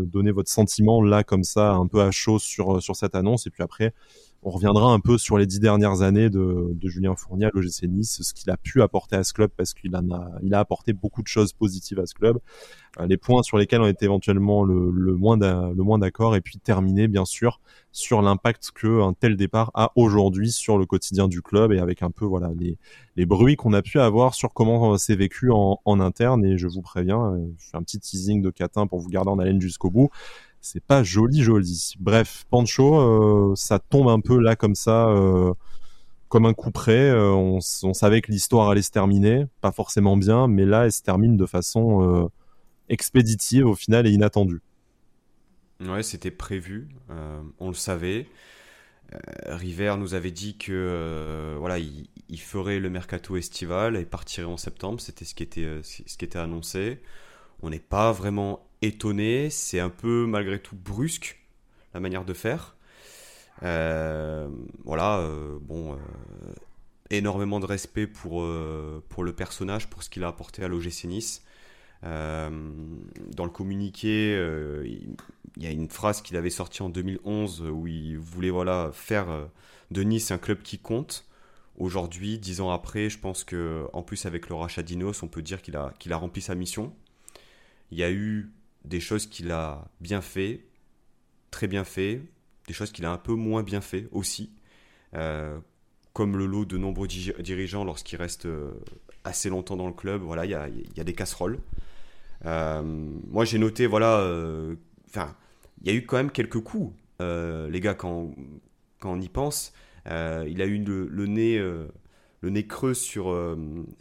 [0.06, 3.52] donner votre sentiment là comme ça un peu à chaud sur sur cette annonce et
[3.52, 3.93] puis après
[4.45, 8.21] on reviendra un peu sur les dix dernières années de, Julien Fournier à l'OGC Nice,
[8.21, 11.53] ce qu'il a pu apporter à ce club parce qu'il a, apporté beaucoup de choses
[11.53, 12.39] positives à ce club.
[12.99, 17.25] Euh, les points sur lesquels on était éventuellement le, moins d'accord et puis terminer bien
[17.25, 17.60] sûr
[17.91, 22.03] sur l'impact que un tel départ a aujourd'hui sur le quotidien du club et avec
[22.03, 22.51] un peu voilà
[23.15, 26.67] les, bruits qu'on a pu avoir sur comment c'est vécu en, en interne et je
[26.67, 29.62] vous préviens, euh, je fais un petit teasing de Catin pour vous garder en haleine
[29.62, 30.10] jusqu'au bout
[30.63, 31.93] c'est pas joli joli.
[31.99, 35.54] Bref, Pancho, euh, ça tombe un peu là comme ça, euh,
[36.30, 37.10] comme un coup près.
[37.10, 41.04] Euh, on, savait que l'histoire allait se terminer, pas forcément bien, mais là, elle se
[41.04, 42.32] termine de façon
[42.88, 44.62] expéditive au final et inattendue.
[45.82, 46.88] Ouais, c'était prévu,
[47.60, 48.28] on le savait.
[49.45, 55.02] River nous avait dit que voilà, il, ferait le mercato estival et partirait en septembre.
[55.02, 57.02] C'était ce qui était ce qui était annoncé.
[57.62, 61.39] On n'est pas vraiment étonné, c'est un peu malgré tout brusque
[61.93, 62.76] la manière de faire.
[63.63, 64.50] Euh,
[64.84, 65.98] voilà, euh, bon, euh,
[67.10, 68.46] énormément de respect pour,
[69.10, 71.43] pour le personnage, pour ce qu'il a apporté à l'OGC Nice.
[72.02, 72.50] dans
[73.46, 74.34] le communiqué,
[75.56, 79.28] il y a une phrase qu'il avait sortie en 2011 où il voulait voilà, faire
[79.91, 81.28] de Nice un club qui compte.
[81.78, 85.41] Aujourd'hui, dix ans après, je pense que en plus avec le rachat d'Inos, on peut
[85.41, 86.93] dire qu'il a, qu'il a rempli sa mission.
[87.91, 88.52] Il y a eu
[88.86, 90.65] des choses qu'il a bien fait,
[91.52, 92.22] très bien fait,
[92.67, 94.52] des choses qu'il a un peu moins bien fait aussi,
[95.15, 95.60] euh,
[96.13, 98.72] comme le lot de nombreux dirigeants lorsqu'ils restent euh,
[99.24, 100.22] assez longtemps dans le club.
[100.22, 101.60] Voilà, il y a, des casseroles.
[102.46, 104.17] Euh, moi, j'ai noté, voilà,
[105.08, 105.36] enfin,
[105.82, 108.32] il y a eu quand même quelques coups, les gars, quand,
[109.00, 109.74] quand on y pense.
[110.06, 113.36] il a eu le, nez, le nez creux sur,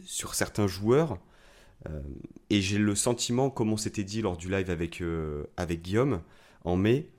[0.03, 1.17] sur certains joueurs.
[1.89, 2.01] Euh,
[2.49, 6.21] et j'ai le sentiment, comme on s'était dit lors du live avec, euh, avec Guillaume
[6.63, 7.09] en mai,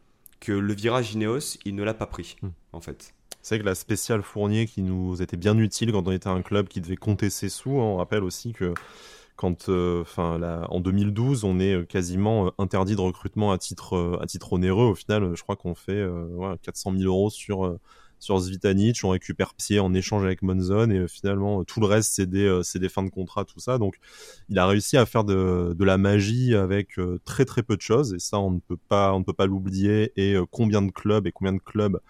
[0.40, 2.48] que le virage Ineos, il ne l'a pas pris, hmm.
[2.72, 3.14] en fait.
[3.42, 6.68] C'est que la spéciale Fournier qui nous était bien utile quand on était un club
[6.68, 7.78] qui devait compter ses sous.
[7.78, 8.72] Hein, on rappelle aussi que
[9.36, 14.86] quand, euh, en 2012, on est quasiment interdit de recrutement à titre, à titre onéreux.
[14.86, 16.06] Au final, je crois qu'on fait
[16.62, 17.78] 400 000 euros sur
[18.24, 22.14] sur Zvitanic, on récupère pied en échange avec Monzon et euh, finalement tout le reste
[22.14, 23.76] c'est des, euh, des fins de contrat, tout ça.
[23.76, 23.96] Donc
[24.48, 27.82] il a réussi à faire de, de la magie avec euh, très très peu de
[27.82, 30.12] choses et ça on ne peut pas, on pas l'oublier.
[30.16, 32.00] Et combien de clubs et combien de clubs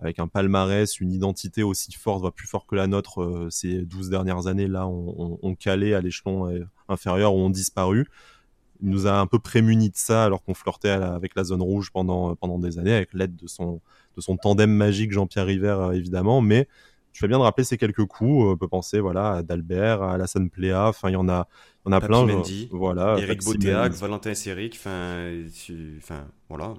[0.00, 4.08] avec un palmarès, une identité aussi forte, voire plus fort que la nôtre ces 12
[4.08, 6.50] dernières années là ont, on, calé à l'échelon
[6.88, 8.08] inférieur ou ont disparu
[8.82, 11.90] il nous a un peu prémunis de ça alors qu'on flirtait avec la zone rouge
[11.92, 13.80] pendant pendant des années avec l'aide de son
[14.16, 16.68] de son tandem magique Jean-Pierre River euh, évidemment, mais
[17.12, 18.52] tu fais bien de rappeler ces quelques coups.
[18.52, 20.88] On peut penser voilà à Dalbert, à Alassane Pléa.
[20.88, 21.48] Enfin, il y en a,
[21.84, 22.24] on a plein.
[22.24, 23.16] Mendy, voilà.
[23.18, 24.76] Eric Botéac, Valentin Séric.
[24.78, 25.32] Enfin,
[25.98, 26.74] enfin, voilà.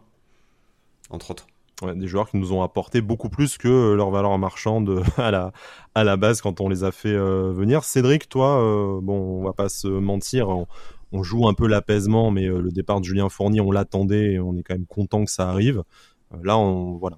[1.09, 1.47] Entre autres.
[1.81, 5.51] Ouais, des joueurs qui nous ont apporté beaucoup plus que leur valeur marchande à la
[5.95, 7.83] à la base quand on les a fait euh, venir.
[7.83, 10.49] Cédric, toi, euh, bon, on va pas se mentir.
[10.49, 10.67] On,
[11.23, 14.63] joue un peu l'apaisement, mais le départ de Julien Fournier, on l'attendait et on est
[14.63, 15.83] quand même content que ça arrive.
[16.33, 17.17] Euh, là, on voilà,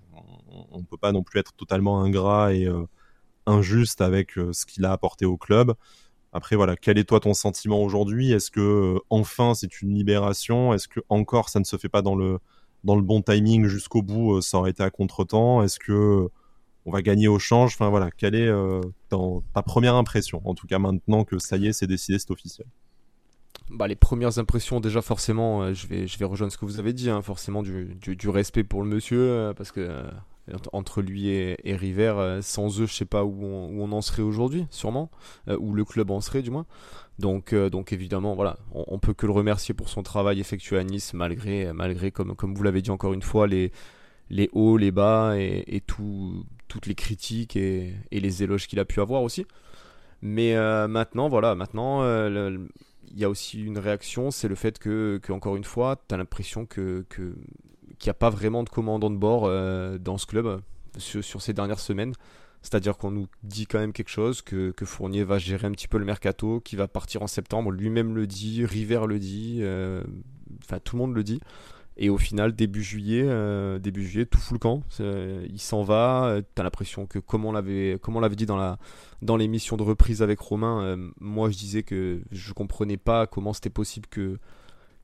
[0.71, 2.83] on, peut pas non plus être totalement ingrat et euh,
[3.45, 5.73] injuste avec euh, ce qu'il a apporté au club.
[6.33, 8.31] Après, voilà, quel est toi ton sentiment aujourd'hui?
[8.31, 10.73] Est-ce que enfin c'est une libération?
[10.73, 12.39] Est-ce que encore ça ne se fait pas dans le
[12.83, 15.63] dans le bon timing jusqu'au bout Ça aurait été à contretemps?
[15.63, 16.29] Est-ce que
[16.85, 17.75] on va gagner au change?
[17.75, 18.51] Enfin voilà, quelle est
[19.09, 22.67] ta première impression En tout cas, maintenant que ça y est, c'est décidé, c'est officiel?
[23.69, 26.79] Bah, les premières impressions, déjà forcément, euh, je, vais, je vais rejoindre ce que vous
[26.79, 30.03] avez dit, hein, forcément du, du, respect pour le monsieur, euh, parce que euh,
[30.73, 35.09] entre lui et, River, sans eux, je sais pas où on, en serait aujourd'hui, sûrement,
[35.47, 36.65] où le club en serait du moins.
[37.17, 40.83] Donc, donc évidemment, voilà, on, on, peut que le remercier pour son travail effectué à
[40.83, 43.71] Nice, malgré, malgré comme, comme vous l'avez dit encore une fois, les,
[44.29, 48.79] les hauts, les bas et, et tout, toutes les critiques et, et les éloges qu'il
[48.81, 49.45] a pu avoir aussi.
[50.21, 50.57] Mais
[50.89, 52.01] maintenant, voilà, maintenant,
[53.13, 56.17] il y a aussi une réaction, c'est le fait que, encore une fois, tu as
[56.17, 57.33] l'impression que, qu'il
[58.05, 60.61] n'y a pas vraiment de commandant de bord euh, dans ce club
[60.97, 62.13] sur, ces dernières semaines.
[62.63, 65.97] C'est-à-dire qu'on nous dit quand même quelque chose, que, Fournier va gérer un petit peu
[65.97, 67.71] le mercato, qui va partir en septembre.
[67.71, 70.03] Lui-même le dit, River le dit, euh,
[70.63, 71.39] enfin tout le monde le dit.
[71.95, 74.83] Et au final, début juillet, euh, début juillet, tout fout le camp.
[74.99, 76.25] il s'en va.
[76.25, 77.99] Euh, t'as l'impression que, comme on l'avait,
[78.35, 78.79] dit dans la,
[79.21, 83.53] dans l'émission de reprise avec Romain, euh, moi je disais que je comprenais pas comment
[83.53, 84.39] c'était possible que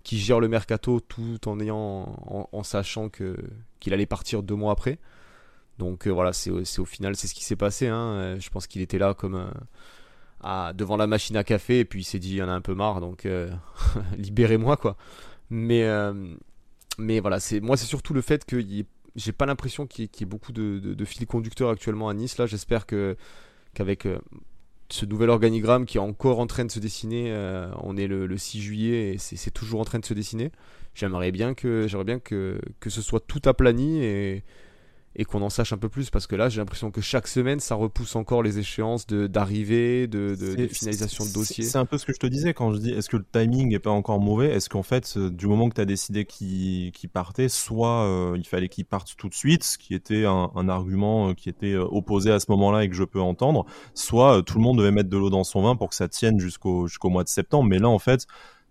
[0.04, 4.98] qu'il gère le mercato tout en ayant, en, sachant qu'il allait partir deux mois après.
[5.78, 7.88] Donc voilà, c'est, au final c'est ce qui s'est passé.
[7.88, 8.38] Hein.
[8.40, 9.52] Je pense qu'il était là comme
[10.74, 12.62] devant la machine à café et puis il s'est dit il y en a un
[12.62, 13.28] peu marre, donc
[14.18, 14.96] libérez-moi quoi.
[15.50, 15.84] Mais
[16.98, 18.64] mais voilà, c'est moi c'est surtout le fait que
[19.16, 22.38] j'ai pas l'impression qu'il y, ait beaucoup de, de, fils conducteurs actuellement à Nice.
[22.38, 23.16] Là, j'espère que
[23.74, 24.08] qu'avec
[24.90, 27.34] ce nouvel organigramme qui est encore en train de se dessiner,
[27.82, 30.52] on est le, le 6 juillet et c'est toujours en train de se dessiner.
[30.94, 34.44] J'aimerais bien que j'aimerais bien que, que ce soit tout aplani et
[35.20, 37.60] et qu'on en sache un peu plus parce que là j'ai l'impression que chaque semaine
[37.60, 41.66] ça repousse encore les échéances d'arrivée, de, de, finalisation de dossier.
[41.66, 43.74] C'est un peu ce que je te disais quand je dis est-ce que le timing
[43.74, 44.48] est pas encore mauvais?
[44.48, 48.70] Est-ce qu'en fait du moment que tu as décidé qu'il partait, soit euh, il fallait
[48.70, 52.32] qu'il parte tout de suite, ce qui était un, argument euh, qui était euh, opposé
[52.32, 55.18] à ce moment-là et que je peux entendre, soit tout le monde devait mettre de
[55.18, 57.68] l'eau dans son vin pour que ça tienne jusqu'au jusqu'au mois de septembre.
[57.68, 58.26] Mais là en fait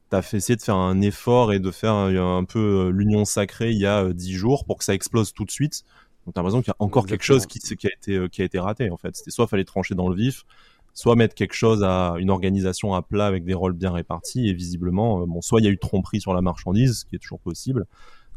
[0.09, 3.77] t'as fait essayer de faire un effort et de faire un, peu l'union sacrée il
[3.77, 5.85] y a dix jours pour que ça explose tout de suite.
[6.29, 8.43] Donc t'as l'impression qu'il y a encore quelque chose qui, qui, a été, euh, qui
[8.43, 9.17] a été raté en fait.
[9.17, 10.45] C'était soit fallait trancher dans le vif,
[10.93, 14.53] soit mettre quelque chose à une organisation à plat avec des rôles bien répartis et
[14.53, 17.19] visiblement, euh, bon, soit il y a eu tromperie sur la marchandise, ce qui est
[17.19, 17.87] toujours possible,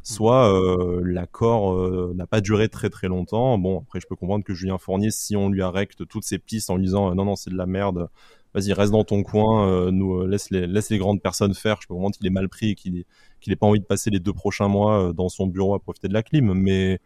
[0.03, 1.77] soit euh, l'accord
[2.15, 3.57] n'a pas duré très très longtemps.
[3.57, 6.69] Bon, après je peux comprendre que Julien Fournier, si on lui arrête toutes ses pistes
[6.69, 8.07] en lui disant non non c'est de la merde,
[8.53, 11.77] vas-y reste dans ton coin, nous laisse les laisse les grandes personnes faire.
[11.81, 13.03] Je peux comprendre qu'il est mal pris et qu'il
[13.41, 16.07] qu'il ait pas envie de passer les deux prochains mois dans son bureau à profiter
[16.07, 16.99] de la clim, mais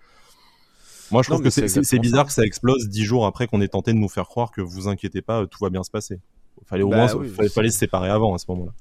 [1.15, 3.93] moi, je trouve que c'est bizarre que ça explose dix jours après qu'on ait tenté
[3.93, 6.19] de nous faire croire que vous inquiétez pas, tout va bien se passer.
[6.65, 8.71] Fallait au bah moins, fallait, se séparer avant à ce moment-là.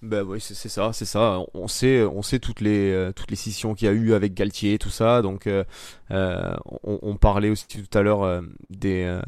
[0.00, 1.40] Ben oui, c'est ça, c'est ça.
[1.52, 4.34] On sait, on sait toutes les euh, toutes les scissions qu'il y a eu avec
[4.34, 5.22] Galtier, tout ça.
[5.22, 5.64] Donc, euh,
[6.10, 9.20] euh, on, parlait aussi tout à l'heure des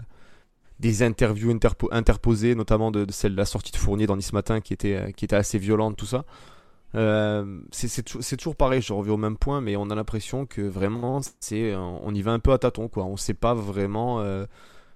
[0.78, 1.58] des interviews
[1.90, 5.24] interposées, notamment de, celle de la sortie de Fournier dans Nice Matin, qui était qui
[5.24, 6.24] était assez violente, tout ça.
[6.94, 11.20] Euh, c'est toujours pareil, je reviens au même point, mais on a l'impression que vraiment,
[11.52, 13.04] on y va un peu à tâtons, quoi.
[13.04, 14.46] On sait pas vraiment euh,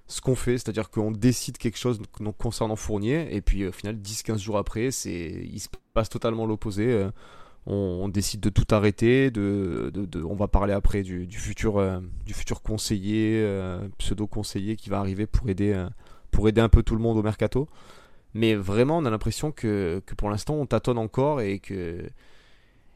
[0.06, 2.00] ce qu'on fait, c'est-à-dire qu'on décide quelque chose
[2.38, 6.86] concernant Fournier, et puis au final, 10-15 jours après, il se passe totalement l'opposé.
[6.92, 7.10] Euh,
[7.66, 12.02] on, décide de tout arrêter, on va parler après du, futur,
[12.64, 13.46] conseiller,
[13.98, 17.68] pseudo-conseiller qui va arriver pour aider un peu tout le monde au mercato.
[18.34, 22.08] Mais vraiment, on a l'impression que, que pour l'instant, on tâtonne encore et que,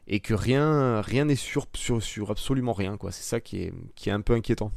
[0.07, 2.97] et que rien rien n'est sûr, sur, sur absolument rien.
[2.97, 3.11] quoi.
[3.11, 4.71] C'est ça qui est, qui est un peu inquiétant.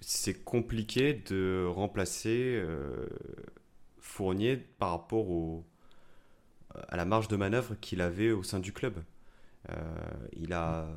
[0.00, 3.06] C'est compliqué de remplacer euh,
[4.00, 5.64] Fournier par rapport au,
[6.88, 9.02] à la marge de manœuvre qu'il avait au sein du club.
[9.70, 9.74] Euh,
[10.36, 10.88] il a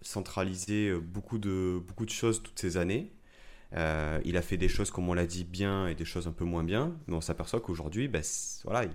[0.00, 3.12] centralisé beaucoup de, beaucoup de choses toutes ces années.
[3.74, 6.32] Euh, il a fait des choses, comme on l'a dit, bien et des choses un
[6.32, 8.22] peu moins bien, mais on s'aperçoit qu'aujourd'hui, ben,
[8.64, 8.88] voilà,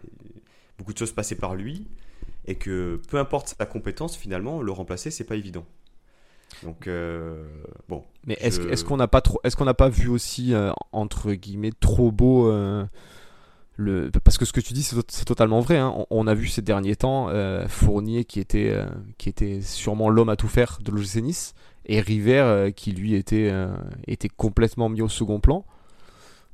[0.77, 1.87] beaucoup de choses passaient par lui
[2.45, 5.65] et que peu importe sa compétence, finalement, le remplacer, c'est pas évident.
[6.63, 7.45] Donc euh,
[7.87, 8.03] bon.
[8.25, 11.71] Mais est-ce qu'on n'a pas trop, est-ce qu'on n'a pas vu aussi euh, entre guillemets
[11.79, 12.51] trop beau
[13.77, 15.77] le, parce que ce que tu dis c'est totalement vrai.
[15.77, 16.05] Hein.
[16.09, 17.29] On, a vu ces derniers temps
[17.69, 18.75] Fournier qui était
[19.17, 21.55] qui était sûrement l'homme à tout faire de l'OGC Nice
[21.91, 23.67] et River euh, qui lui était, euh,
[24.07, 25.65] était complètement mis au second plan.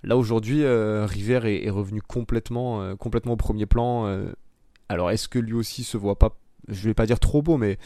[0.04, 4.12] Là aujourd'hui, euh, River est, revenu complètement, complètement au premier plan.
[4.90, 6.36] alors est-ce que lui aussi se voit pas,
[6.68, 7.78] je vais pas dire trop beau, mais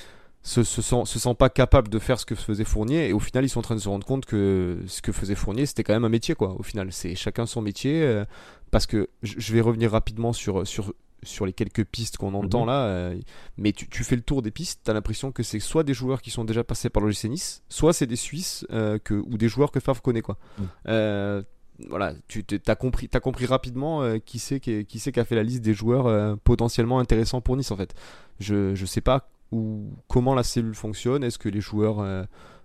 [0.44, 3.20] se, se, sent, se sent pas capable de faire ce que faisait Fournier et au
[3.20, 5.84] final ils sont en train de se rendre compte que ce que faisait Fournier c'était
[5.84, 8.24] quand même un métier quoi au final c'est chacun son métier
[8.72, 12.68] parce que je vais revenir rapidement sur, sur sur les quelques pistes qu'on entend mhm.
[12.68, 13.20] là, euh,
[13.58, 16.22] mais tu, fais le tour des pistes, tu as l'impression que c'est soit des joueurs
[16.22, 19.48] qui sont déjà passés par l'OGC Nice, soit c'est des Suisses euh, que, ou des
[19.48, 20.22] joueurs que Favre connaît.
[20.22, 20.38] Quoi.
[20.58, 20.68] Mhm.
[20.88, 21.44] Euh,
[21.90, 25.42] voilà, tu as compris, as compris rapidement qui c'est qui, qui, qui, a fait la
[25.42, 27.96] liste des joueurs potentiellement intéressants pour Nice en fait.
[28.40, 32.06] Je ne sais pas où, comment la cellule fonctionne, est-ce que les joueurs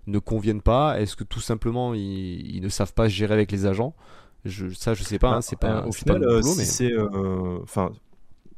[0.05, 3.95] ne conviennent pas, est-ce que tout simplement ils, ne savent pas gérer avec les agents?
[4.45, 6.93] Je, ça je sais pas, hein, c'est pas, au final, si c'est,
[7.63, 7.91] enfin,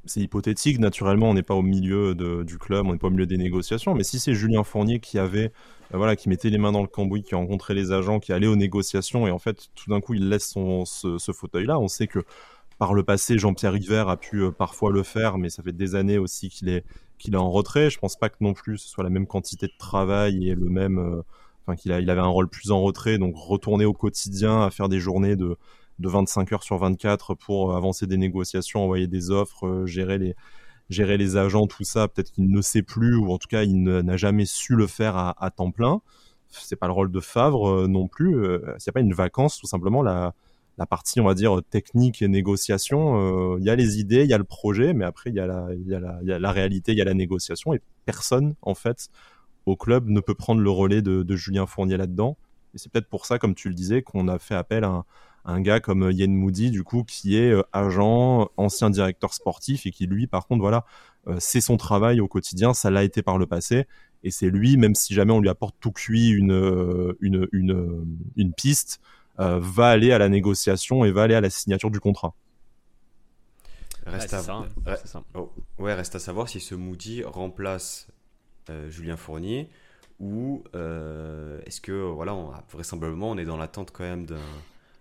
[0.06, 3.26] c'est hypothétique, naturellement, on n'est pas au milieu du club, on n'est pas au milieu
[3.26, 5.52] des négociations, mais si c'est Julien Fournier qui avait,
[5.94, 8.48] euh, voilà, qui mettait les mains dans le cambouis, qui rencontrait les agents, qui allait
[8.48, 12.24] aux négociations, et en fait, tout d'un coup, il laisse ce, fauteuil-là, on sait que
[12.78, 15.96] par le passé, Jean-Pierre River a pu euh, parfois le faire, mais ça fait des
[15.96, 16.86] années aussi qu'il est,
[17.18, 17.90] qu'il est en retrait.
[17.90, 20.70] Je pense pas que non plus ce soit la même quantité de travail et le
[20.70, 21.22] même, euh,
[21.68, 24.88] enfin, qu'il il avait un rôle plus en retrait, donc retourner au quotidien à faire
[24.88, 25.58] des journées de,
[26.00, 30.36] de 25 heures sur 24 pour avancer des négociations, envoyer des offres, euh, gérer les
[30.90, 32.08] gérer les agents, tout ça.
[32.08, 35.16] Peut-être qu'il ne sait plus ou en tout cas il n'a jamais su le faire
[35.16, 36.02] à, temps plein.
[36.50, 38.36] C'est pas le rôle de Favre euh, non plus.
[38.44, 40.34] Euh, c'est pas une vacance, tout simplement la
[40.78, 44.34] la partie, on va dire, technique et négociation, il y a les idées, il y
[44.34, 46.98] a le projet, mais après, il y, a la, y, y a la réalité, il
[46.98, 49.10] y a la négociation, et personne, en fait,
[49.66, 52.38] au club ne peut prendre le relais de, de Julien Fournier là-dedans.
[52.74, 55.06] Et c'est peut-être pour ça, comme tu le disais, qu'on a fait appel à un,
[55.46, 59.86] un gars comme euh, Yen Moody, du coup, qui est euh, agent, ancien directeur sportif
[59.86, 60.86] et qui, lui, par contre, voilà,
[61.28, 63.88] euh, c'est son travail au quotidien, ça l'a été par le passé.
[64.24, 68.54] Et c'est lui, même si jamais on lui apporte tout cuit une, une, une, une
[68.54, 69.00] piste,
[69.38, 72.34] va aller à la négociation et va aller à la signature du contrat.
[74.06, 74.42] Reste, à...
[74.42, 78.10] Ça, oh, ouais, reste à savoir si ce Moody remplace
[78.90, 79.70] Julien Fournier
[80.20, 82.36] ou est-ce que voilà,
[82.74, 84.36] vraisemblablement on est dans l'attente quand même d'un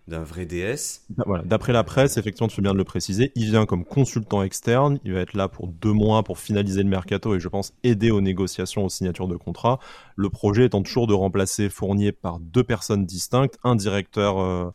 [0.08, 1.02] d'un vrai DS.
[1.44, 4.98] D'après la presse, effectivement, tu fais bien de le préciser, il vient comme consultant externe,
[5.04, 8.10] il va être là pour deux mois pour finaliser le mercato et je pense aider
[8.10, 9.78] aux négociations, aux signatures de contrat.
[10.16, 14.70] Le projet étant toujours de remplacer Fournier par deux personnes distinctes, un directeur, euh,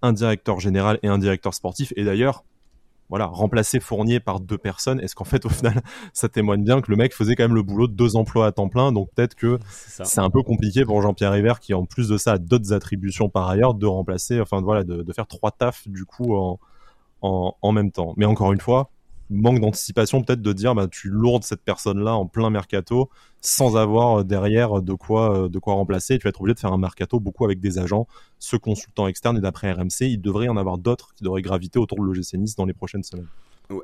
[0.00, 1.92] un directeur général et un directeur sportif.
[1.96, 2.44] Et d'ailleurs,
[3.12, 5.82] voilà, remplacer Fournier par deux personnes, est-ce qu'en fait, au final,
[6.14, 8.52] ça témoigne bien que le mec faisait quand même le boulot de deux emplois à
[8.52, 12.08] temps plein, donc peut-être que c'est un peu compliqué pour Jean-Pierre River, qui en plus
[12.08, 15.50] de ça a d'autres attributions par ailleurs, de remplacer, enfin voilà, de, de faire trois
[15.50, 16.58] tafs du coup en,
[17.20, 18.14] en, en même temps.
[18.16, 18.88] Mais encore une fois,
[19.32, 23.76] manque d'anticipation peut-être de dire bah tu lourdes cette personne là en plein mercato sans
[23.76, 26.18] avoir euh, derrière de quoi euh, de quoi remplacer.
[26.18, 28.06] Tu vas être obligé de faire un mercato beaucoup avec des agents
[28.38, 31.78] ce consultant externe et d'après RMC il devrait y en avoir d'autres qui devraient graviter
[31.78, 33.28] autour de l'OGC Nice dans les prochaines semaines.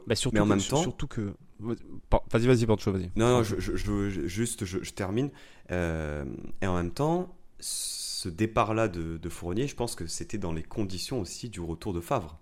[0.06, 3.10] Bah, surtout mais en même temps surtout que vas-y vas-y Pancho vas-y.
[3.16, 5.30] Non non je, je, juste je, termine.
[5.70, 6.24] Euh,
[6.60, 10.52] et en même temps ce départ là de, de Fournier je pense que c'était dans
[10.52, 12.38] les conditions aussi du retour de Favre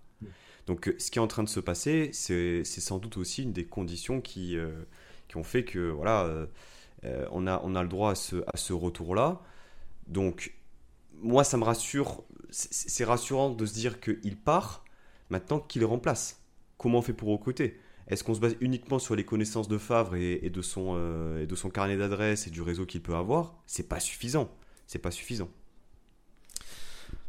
[0.67, 3.53] donc euh, ce qui est en train de se passer, c'est sans doute aussi une
[3.53, 4.83] des conditions qui, euh,
[5.27, 8.57] qui ont fait que voilà, euh, on, a, on a le droit à ce, à
[8.57, 9.41] ce retour-là.
[10.07, 10.53] Donc
[11.13, 14.83] moi, ça me rassure, c'est rassurant de se dire qu'il part
[15.29, 16.43] maintenant qu'il remplace.
[16.77, 17.79] Comment on fait pour recruter?
[18.07, 20.95] Est-ce qu'on se base uniquement sur les connaissances de Favre et, de, son,
[21.41, 23.55] et de son carnet d'adresses et du réseau qu'il peut avoir?
[23.65, 24.49] C'est pas suffisant.
[24.85, 25.49] C'est pas suffisant.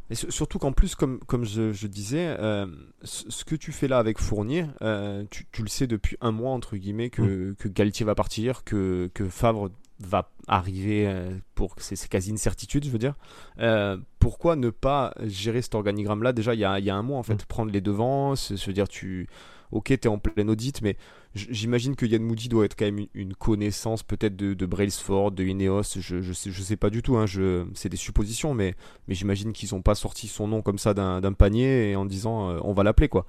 [0.09, 2.65] Et surtout qu'en plus, comme, comme je, disais, euh,
[3.03, 6.77] ce que tu fais là avec Fournier, euh, tu, le sais depuis un mois, entre
[6.77, 7.55] guillemets, que, mm.
[7.55, 9.69] que Galtier va partir, que, que Favre
[9.99, 13.15] va arriver euh, pour c'est quasi une certitude je veux dire
[14.19, 17.17] pourquoi ne pas gérer cet organigramme là déjà il y a, y a, un mois
[17.17, 17.47] en fait mm.
[17.49, 19.27] prendre les devants se, se dire tu
[19.71, 20.97] ok, tu es en plein audit, mais
[21.35, 25.43] j'imagine que Yann Moody doit être quand même une, connaissance peut-être de, de, Brailsford, de
[25.43, 27.25] Ineos, je, je, sais, je sais pas du tout, hein,
[27.73, 28.75] c'est des suppositions, mais,
[29.07, 32.49] mais j'imagine qu'ils n'ont pas sorti son nom comme ça d'un panier et en disant
[32.49, 33.25] euh, on va l'appeler quoi.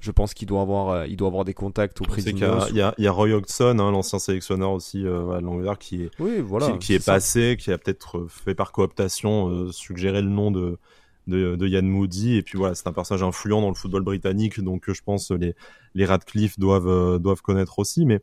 [0.00, 2.66] Je pense qu'il doit avoir, euh, il doit avoir des contacts au président.
[2.70, 6.10] Il y, a, y a Roy Hodgson, hein, l'ancien sélectionneur aussi euh, à qui est,
[6.18, 10.78] oui, voilà, qui, est, passé, qui a peut-être fait par cooptation suggéré le nom de,
[11.26, 12.36] de, de Yann Moody.
[12.36, 15.54] Et puis voilà, c'est un personnage influent dans le football britannique, donc je pense les,
[15.94, 18.04] les Radcliffe doivent, euh, doivent connaître aussi.
[18.04, 18.20] Mais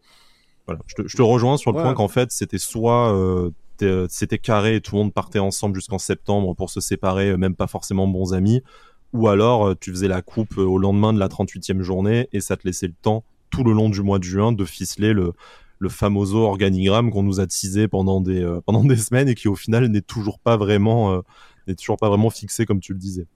[0.66, 3.50] voilà, je te, je te rejoins sur le point qu'en fait, c'était soit euh,
[4.10, 7.68] c'était carré et tout le monde partait ensemble jusqu'en septembre pour se séparer, même pas
[7.68, 8.62] forcément bons amis,
[9.14, 12.68] ou alors tu faisais la coupe au lendemain de la 38e journée et ça te
[12.68, 15.32] laissait le temps tout le long du mois de juin de ficeler le,
[15.80, 19.48] le famoso organigramme qu'on nous a teasé pendant des, euh, pendant des semaines et qui
[19.48, 21.24] au final n'est toujours pas vraiment
[21.70, 23.28] n'est toujours pas vraiment fixé comme tu le disais.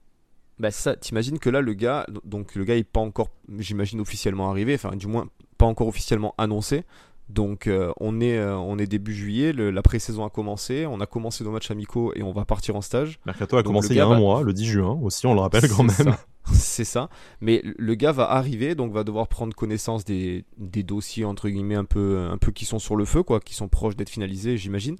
[0.58, 4.50] Bah ça, t'imagines que là le gars, donc le gars est pas encore, j'imagine officiellement
[4.50, 6.84] arrivé, enfin du moins pas encore officiellement annoncé.
[7.28, 11.06] Donc euh, on, est, euh, on est début juillet, la pré-saison a commencé, on a
[11.06, 13.18] commencé nos matchs amicaux et on va partir en stage.
[13.24, 15.68] Mercato a commencé il y a un mois, le 10 juin aussi, on le rappelle
[15.68, 16.14] quand même.
[16.52, 17.08] C'est ça.
[17.40, 21.74] Mais le gars va arriver, donc va devoir prendre connaissance des, des, dossiers entre guillemets
[21.74, 24.58] un peu, un peu qui sont sur le feu, quoi, qui sont proches d'être finalisés,
[24.58, 24.96] j'imagine.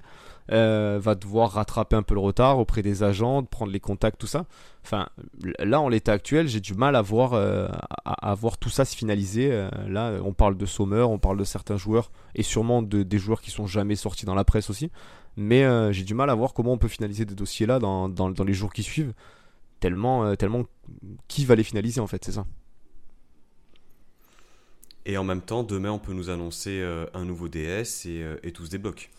[0.52, 4.26] Euh, va devoir rattraper un peu le retard auprès des agents, prendre les contacts, tout
[4.26, 4.44] ça.
[4.84, 5.08] Enfin,
[5.58, 7.68] là, en l'état actuel, j'ai du mal à voir, euh,
[8.04, 9.50] à, voir tout ça se finaliser.
[9.50, 13.18] Euh, là, on parle de Sommer, on parle de certains joueurs, et sûrement de, des
[13.18, 14.90] joueurs qui sont jamais sortis dans la presse aussi.
[15.36, 18.30] Mais j'ai du mal à voir comment on peut finaliser des dossiers là dans, dans,
[18.30, 19.12] dans les jours qui suivent.
[19.84, 20.64] Tellement, tellement
[21.28, 22.46] qui va les finaliser en fait, c'est ça.
[25.06, 28.64] Et en même temps, demain, on peut nous annoncer un nouveau DS et, et tout
[28.64, 29.10] se débloque.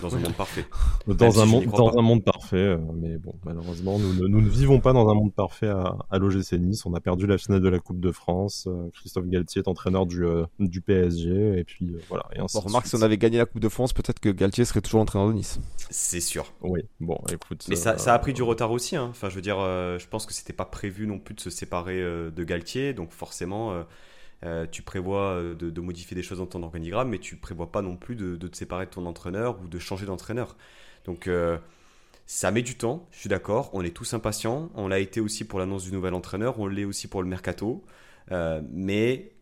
[0.00, 0.64] Dans un monde parfait.
[1.06, 4.78] Dans, un, monde, dans un monde parfait, euh, mais bon, malheureusement, nous, nous, ne vivons
[4.78, 6.84] pas dans un monde parfait à, à l'OGC Nice.
[6.84, 8.68] On a perdu la finale de la Coupe de France.
[8.68, 12.26] Euh, Christophe Galtier est entraîneur du, euh, du PSG, et puis voilà.
[12.34, 14.82] Et bon, remarque, si on avait gagné la Coupe de France, peut-être que Galtier serait
[14.82, 15.58] toujours entraîneur de Nice.
[15.90, 16.52] C'est sûr.
[16.60, 17.64] Oui, bon, écoute.
[17.68, 18.94] Mais ça, ça, a pris du retard aussi.
[18.94, 19.08] Hein.
[19.10, 21.98] Enfin, je veux dire, je pense que c'était pas prévu non plus de se séparer
[22.00, 23.84] de Galtier, donc forcément
[24.44, 27.82] euh, tu prévois euh, de, modifier des choses dans ton organigramme, mais tu prévois pas
[27.82, 30.56] non plus de, te séparer de ton entraîneur ou de changer d'entraîneur.
[31.04, 31.58] Donc euh,
[32.26, 35.44] ça met du temps, je suis d'accord, on est tous impatients, on l'a été aussi
[35.44, 37.84] pour l'annonce du nouvel entraîneur, on l'est aussi pour le mercato,
[38.70, 39.32] mais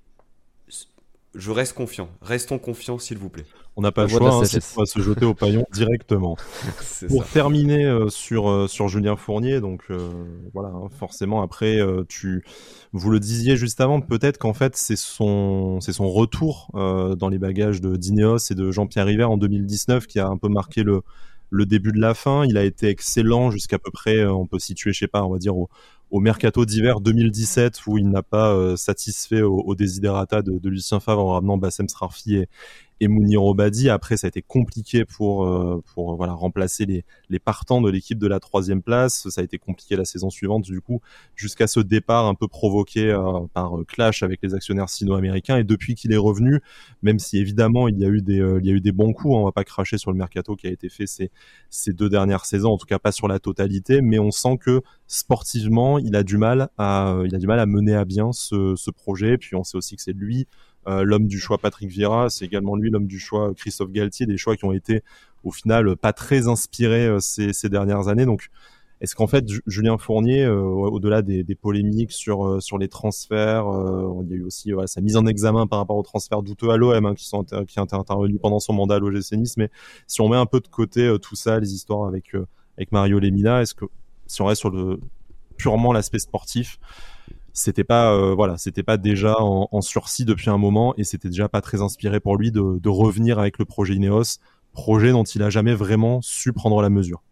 [1.37, 2.09] je reste confiant.
[2.23, 3.45] Restons confiants, s'il vous plaît.
[3.79, 4.43] On n'a pas le choix, hein,
[4.77, 6.37] on va se jeter au paillon directement.
[7.09, 9.99] Pour terminer euh, sur, euh, sur Julien Fournier, donc euh,
[10.55, 11.79] voilà, hein, forcément après,
[12.09, 12.43] tu,
[12.93, 17.39] vous le disiez juste avant, peut-être qu'en fait c'est son, c'est son retour dans les
[17.39, 21.03] bagages de Dineos et de Jean-Pierre River en 2019 qui a un peu marqué le,
[21.51, 22.45] le début de la fin.
[22.47, 25.39] Il a été excellent jusqu'à peu près, on peut situer, je sais pas, on va
[25.39, 25.69] dire au,
[26.17, 30.69] au mercato d'hiver 2017 où il n'a pas euh, satisfait au, au desiderata de, de,
[30.71, 32.49] Lucien Favre en ramenant Bassem Srarfi et,
[33.01, 33.89] et Mounir Obadi.
[33.91, 38.19] Après, ça a été compliqué pour euh, pour voilà remplacer les les partants de l'équipe
[38.19, 39.29] de la troisième place.
[39.29, 41.01] Ça a été compliqué la saison suivante, du coup,
[41.35, 45.59] jusqu'à ce départ un peu provoqué euh, par euh, clash avec les actionnaires sino-américains.
[45.59, 46.61] Et depuis qu'il est revenu,
[47.03, 49.35] même si évidemment il y a eu des il y a eu des bons coups,
[49.35, 51.31] hein, on va pas cracher sur le mercato qui a été fait ces
[51.71, 54.83] ces deux dernières saisons, en tout cas pas sur la totalité, mais on sent que
[55.07, 58.75] sportivement, il a du mal à il a du mal à mener à bien ce,
[58.77, 59.39] ce projet.
[59.39, 62.77] Puis on sait aussi que c'est lui euh, l'homme du choix Patrick Vieira, c'est également
[62.77, 65.03] lui l'homme du choix Christophe Galtier, des choix qui ont été
[65.45, 68.27] au final pas très inspirés euh, ces, ces, dernières années.
[68.27, 68.51] Donc
[69.01, 73.67] est-ce qu'en fait Julien Fournier, euh, au-delà des, des, polémiques sur sur les transferts,
[74.25, 76.71] il y a eu aussi voilà, sa mise en examen par rapport aux transferts douteux
[76.71, 79.71] à l'OM hein, qui sont qui intervenus pendant son mandat à l'OGC Nice, mais
[80.07, 82.33] si on met un peu de côté tout ça, les histoires avec
[82.79, 83.85] avec Mario Lemina, est-ce que
[84.27, 84.99] si on reste sur le
[85.57, 86.79] purement l'aspect sportif,
[87.57, 91.49] c'était pas euh, voilà, c'était pas déjà en, sursis depuis un moment et c'était déjà
[91.49, 94.41] pas très inspiré pour lui de, revenir avec le projet Ineos,
[94.73, 97.23] projet dont il a jamais vraiment su prendre la mesure.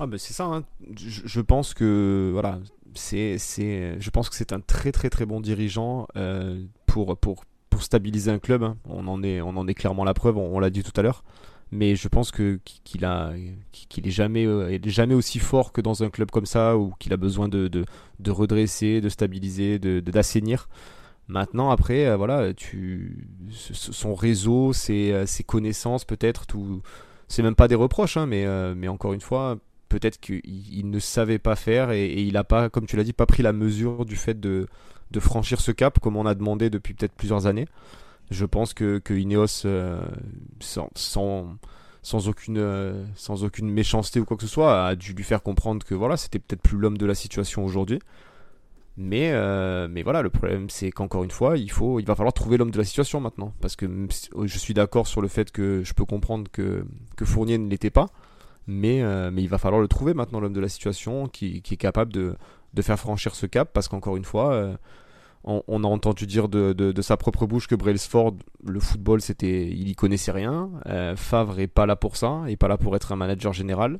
[0.00, 0.44] Ah ben c'est ça.
[0.44, 0.64] Hein.
[0.96, 2.60] Je, pense que voilà,
[2.94, 7.82] c'est je pense que c'est un très très très bon dirigeant euh, pour pour pour
[7.82, 8.62] stabiliser un club.
[8.62, 8.78] Hein.
[8.88, 10.38] On en est on en est clairement la preuve.
[10.38, 11.24] on l'a dit tout à l'heure
[11.70, 13.32] mais je pense que qu'il a
[13.72, 17.12] qu'il est jamais euh, jamais aussi fort que dans un club comme ça où qu'il
[17.12, 20.68] a besoin de, de, redresser, de stabiliser, de d'assainir.
[21.28, 26.82] Maintenant après euh, voilà, tu son réseau, ses, euh, ses connaissances peut-être tout
[27.28, 29.58] c'est même pas des reproches hein, mais mais encore une fois,
[29.90, 33.26] peut-être qu'il ne savait pas faire et, il a pas comme tu l'as dit pas
[33.26, 34.68] pris la mesure du fait de
[35.10, 37.66] de franchir ce cap comme on a demandé depuis peut-être plusieurs années
[38.30, 40.00] je pense que, que Ineos, euh,
[40.60, 40.90] sans,
[42.02, 45.42] sans, aucune, euh, sans aucune méchanceté ou quoi que ce soit, a dû lui faire
[45.42, 48.00] comprendre que voilà, c'était peut-être plus l'homme de la situation aujourd'hui.
[49.00, 52.32] Mais, euh, mais voilà, le problème c'est qu'encore une fois, il, faut, il va falloir
[52.32, 53.54] trouver l'homme de la situation maintenant.
[53.60, 56.84] Parce que je suis d'accord sur le fait que je peux comprendre que,
[57.16, 58.08] que Fournier ne l'était pas.
[58.66, 61.78] Mais, mais il va falloir le trouver maintenant, l'homme de la situation, qui, qui est
[61.78, 62.36] capable de,
[62.74, 63.70] de, faire franchir ce cap.
[63.72, 64.76] Parce qu'encore une fois,
[65.44, 68.34] on, a entendu dire de, sa propre bouche que Brailsford,
[68.66, 70.70] le football, c'était, il y connaissait rien.
[70.86, 73.52] Euh, Favre est pas là pour ça, il est pas là pour être un manager
[73.52, 73.98] général.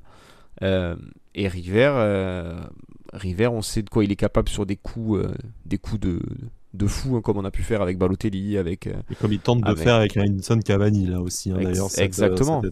[0.62, 0.96] Euh,
[1.34, 2.60] et River, euh,
[3.12, 5.22] River, on sait de quoi il est capable sur des coups,
[5.64, 6.20] des coups de,
[6.74, 8.86] de fou, hein, comme on a pu faire avec Balotelli, avec.
[8.86, 11.88] et comme il tente de faire avec Edinson Cavani là aussi, hein, d'ailleurs.
[11.98, 12.62] Exactement.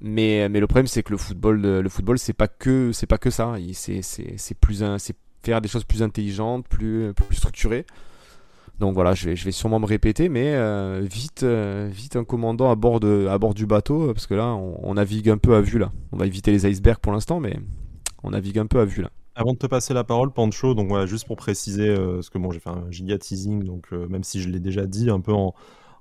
[0.00, 3.18] Mais, mais le problème c'est que le football, le football c'est pas que c'est pas
[3.18, 3.56] que ça.
[3.72, 5.16] C'est plus un, c'est
[5.48, 7.86] faire des choses plus intelligentes, plus, plus structurées.
[8.78, 12.24] Donc voilà, je vais, je vais sûrement me répéter, mais euh, vite, euh, vite un
[12.24, 15.56] commandant à bord, de, à bord du bateau, parce que là, on, navigue un peu
[15.56, 15.90] à vue là.
[16.12, 17.58] On va éviter les icebergs pour l'instant, mais
[18.22, 19.10] on navigue un peu à vue là.
[19.34, 22.38] Avant de te passer la parole, Pancho, donc voilà, juste pour préciser, euh, parce que
[22.38, 25.32] bon, j'ai fait un giga teasing, donc même si je l'ai déjà dit un peu
[25.32, 25.54] en,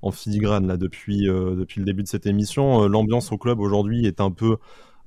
[0.03, 4.21] en filigrane là depuis, depuis le début de cette émission, l'ambiance au club aujourd'hui est
[4.21, 4.57] un peu euh,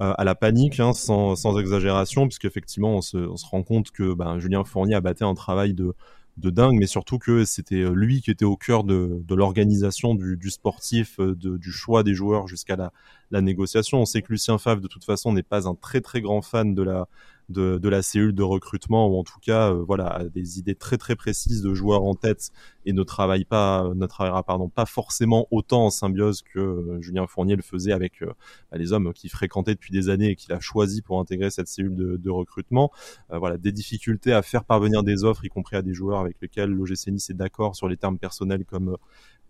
[0.00, 4.14] à la panique, hein, sans, sans, exagération, puisqu'effectivement, on se, on se rend compte que
[4.14, 5.94] ben, Julien Fournier a battu un travail de,
[6.38, 10.14] de dingue, mais surtout que c'était euh, lui qui était au cœur de, de l'organisation
[10.14, 12.92] du, du, sportif, euh, de, du choix des joueurs jusqu'à la,
[13.30, 14.00] la, négociation.
[14.00, 16.74] On sait que Lucien Favre, de toute façon, n'est pas un très très grand fan
[16.74, 17.08] de la,
[17.50, 20.96] de, de, la cellule de recrutement ou en tout cas euh, voilà des idées très
[20.96, 22.50] très précises de joueurs en tête
[22.86, 27.26] et ne travaille pas ne travaillera pardon pas forcément autant en symbiose que euh, Julien
[27.26, 28.32] Fournier le faisait avec euh,
[28.70, 31.68] bah, les hommes qu'il fréquentait depuis des années et qu'il a choisi pour intégrer cette
[31.68, 32.90] cellule de, de recrutement
[33.30, 36.70] voilà des difficultés à faire parvenir des offres y compris à des joueurs avec lesquels
[36.70, 38.96] l'OGC Nice est d'accord sur les termes personnels comme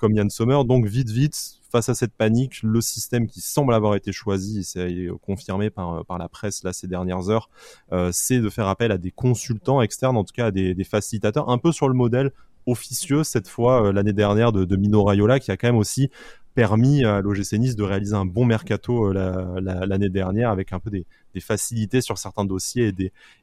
[0.01, 0.63] comme Yann Sommer.
[0.67, 4.63] Donc vite, vite, face à cette panique, le système qui semble avoir été choisi, et
[4.63, 7.49] c'est confirmé par, par la presse ces dernières heures,
[7.93, 11.49] euh, c'est de faire appel à des consultants externes, en tout cas à des, facilitateurs,
[11.49, 12.33] un peu sur le modèle
[12.67, 16.11] officieux cette fois euh, l'année dernière de, Mino Raiola, qui a quand même aussi
[16.55, 20.91] permis à l'OGC Nice de réaliser un bon mercato euh, l'année dernière avec un peu
[20.91, 21.07] des,
[21.41, 22.93] facilités sur certains dossiers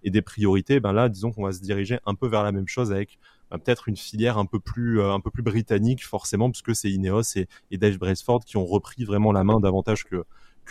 [0.03, 0.79] et des, priorités.
[0.79, 3.36] Ben là, disons qu'on va se diriger un peu vers la même chose avec euh,
[3.51, 7.37] peut-être une filière un peu plus euh, un peu plus britannique forcément puisque c'est Ineos
[7.37, 10.25] et, Dave Braceford qui ont repris vraiment la main davantage que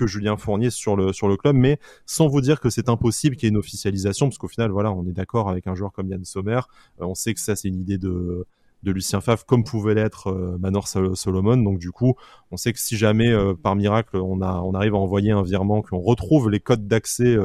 [0.04, 3.46] Julien Fournier sur le sur le club, mais sans vous dire que c'est impossible qu'il
[3.46, 6.08] y ait une officialisation, parce qu'au final, voilà, on est d'accord avec un joueur comme
[6.08, 6.60] Yann Sommer.
[7.00, 8.46] Euh, on sait que ça, c'est une idée de
[8.86, 11.56] de Lucien Favre, comme pouvait l'être Manor Solomon.
[11.56, 12.14] Donc du coup,
[12.52, 15.82] on sait que si jamais par miracle on, a, on arrive à envoyer un virement,
[15.82, 17.36] qu'on retrouve les codes d'accès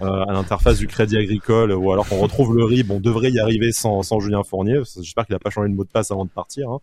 [0.00, 3.70] à l'interface du Crédit Agricole, ou alors qu'on retrouve le RIB, on devrait y arriver
[3.72, 4.80] sans, sans Julien Fournier.
[5.00, 6.68] J'espère qu'il n'a pas changé de mot de passe avant de partir.
[6.68, 6.80] Hein.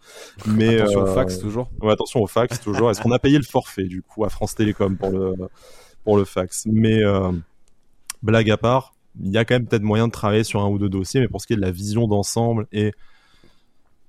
[0.47, 1.69] Mais attention au fax toujours.
[1.83, 2.89] attention au fax toujours.
[2.89, 5.33] Est-ce qu'on a payé le forfait du coup à France Télécom pour le
[6.05, 6.65] pour le fax?
[6.67, 7.01] Mais
[8.23, 10.77] blague à part, il y a quand même peut-être moyen de travailler sur un ou
[10.77, 12.93] deux dossiers, mais pour ce qui est de la vision d'ensemble et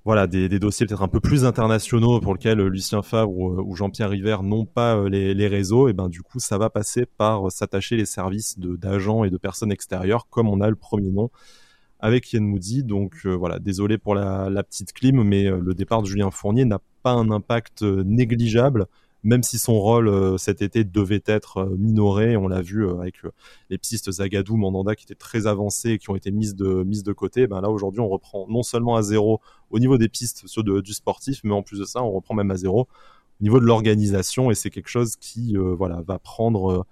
[0.05, 4.39] voilà, des, dossiers peut-être un peu plus internationaux pour lesquels Lucien Favre ou, Jean-Pierre River
[4.43, 8.07] n'ont pas euh, les, réseaux, et ben du coup ça va passer par s'attacher les
[8.07, 11.31] services d'agents et de personnes extérieures, comme on a le premier nom
[11.99, 12.83] avec Yann Moody.
[12.83, 16.65] Donc euh, voilà, désolé pour la, petite clim, mais euh, le départ de Julien Fournier
[16.65, 18.87] n'a pas un impact négligeable
[19.23, 22.99] même si son rôle euh, cet été devait être euh, minoré, on l'a vu euh,
[22.99, 23.17] avec
[23.69, 27.47] les pistes Zagadou, Mandanda qui étaient très avancées et qui ont été mises de, côté,
[27.47, 29.41] ben là aujourd'hui on reprend non seulement à zéro
[29.71, 32.57] au niveau des pistes du sportif, mais en plus de ça on reprend même à
[32.57, 32.89] zéro
[33.41, 36.87] au niveau de l'organisation et c'est quelque chose qui voilà va prendre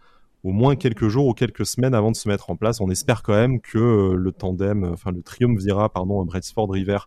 [0.45, 2.81] au moins quelques jours ou quelques semaines avant de se mettre en place.
[2.81, 6.99] On espère quand même que le tandem, enfin le triumvirat, pardon, Bradsford River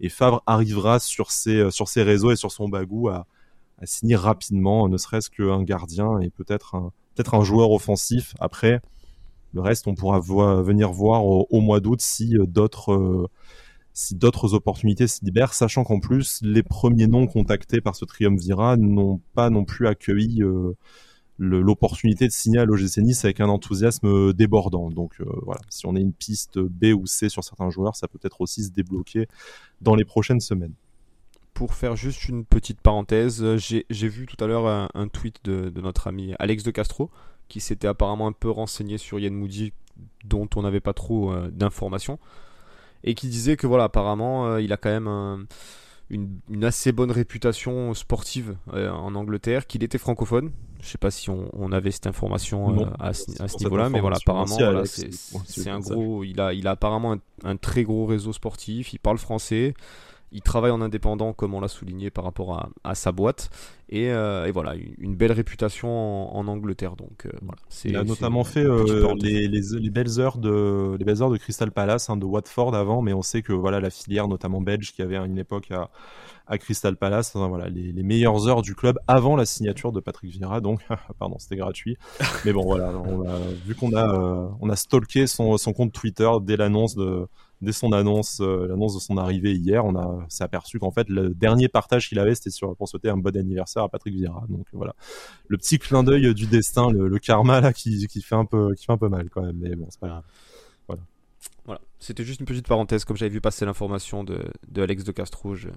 [0.00, 3.26] et Favre arrivera sur ses, sur ses réseaux et sur son bagou à,
[3.80, 8.34] à signer rapidement, ne serait-ce qu'un gardien et peut-être un, peut-être un joueur offensif.
[8.38, 8.80] Après,
[9.52, 13.26] le reste, on pourra venir voir au, mois d'août si euh, d'autres euh,
[13.92, 18.76] si d'autres opportunités se libèrent, sachant qu'en plus, les premiers noms contactés par ce triumvirat
[18.76, 20.76] n'ont pas non plus accueilli euh,
[21.38, 24.90] l'opportunité de signer à l'OGC Nice avec un enthousiasme débordant.
[24.90, 28.18] Donc voilà, si on a une piste B ou C sur certains joueurs, ça peut
[28.22, 29.26] être aussi se débloquer
[29.80, 30.74] dans les prochaines semaines
[31.60, 35.70] pour faire juste une petite parenthèse, euh, j'ai vu tout à l'heure un, tweet de,
[35.82, 37.10] notre ami Alex de Castro
[37.48, 39.74] qui s'était apparemment un peu renseigné sur Yann Moody
[40.24, 42.18] dont on n'avait pas trop euh, d'informations
[43.04, 45.46] et qui disait que voilà apparemment euh, il a quand même
[46.08, 50.52] une, assez bonne réputation sportive en Angleterre, qu'il était francophone.
[50.80, 54.56] Je sais pas si on, avait cette information à, ce, niveau-là, mais voilà apparemment
[54.86, 56.24] c'est un gros.
[56.24, 58.94] Il a il a apparemment un très gros réseau sportif.
[58.94, 59.74] Il parle français.
[60.32, 63.50] Il travaille en indépendant, comme on l'a souligné par rapport à, sa boîte.
[63.88, 65.88] Et, euh, voilà, une, belle réputation
[66.36, 66.94] en, Angleterre.
[66.94, 71.22] Donc, euh, voilà, il a notamment fait euh, les, les, belles heures de, les belles
[71.22, 74.28] heures de Crystal Palace, hein, de Watford avant, mais on sait que voilà, la filière,
[74.28, 75.90] notamment belge, qui avait à une époque à,
[76.46, 80.60] à Crystal Palace, voilà, les, meilleures heures du club avant la signature de Patrick Vieira.
[80.60, 80.80] Donc,
[81.18, 81.96] pardon, c'était gratuit.
[82.44, 86.30] Mais bon, voilà, on a, vu qu'on a, on a stalké son, son compte Twitter
[86.42, 87.26] dès l'annonce de
[87.60, 91.08] dès son annonce, euh, l'annonce de son arrivée hier, on a s'est aperçu qu'en fait
[91.08, 94.44] le dernier partage qu'il avait c'était sur pour souhaiter un bon anniversaire à Patrick Vieira.
[94.48, 94.94] Donc voilà,
[95.48, 98.86] le petit clin d'œil du destin, le, karma là qui, qui, fait un peu qui
[98.86, 100.24] fait un peu mal quand même, mais bon c'est pas grave.
[101.64, 105.12] Voilà, c'était juste une petite parenthèse, comme j'avais vu passer l'information de, de, Alex de
[105.12, 105.68] Castro, je,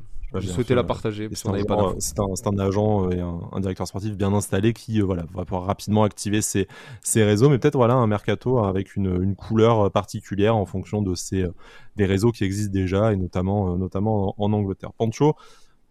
[0.41, 1.29] souhaitais la partager.
[1.31, 5.65] C'est un, un, agent et un, directeur sportif bien installé qui euh, voilà, va pouvoir
[5.65, 6.67] rapidement activer ses,
[7.01, 11.15] ses réseaux, mais peut-être voilà, un mercato avec une, une, couleur particulière en fonction de
[11.15, 11.53] ces, euh,
[11.95, 14.93] des réseaux qui existent déjà, et notamment, euh, notamment en, Angleterre.
[14.93, 15.35] Pancho,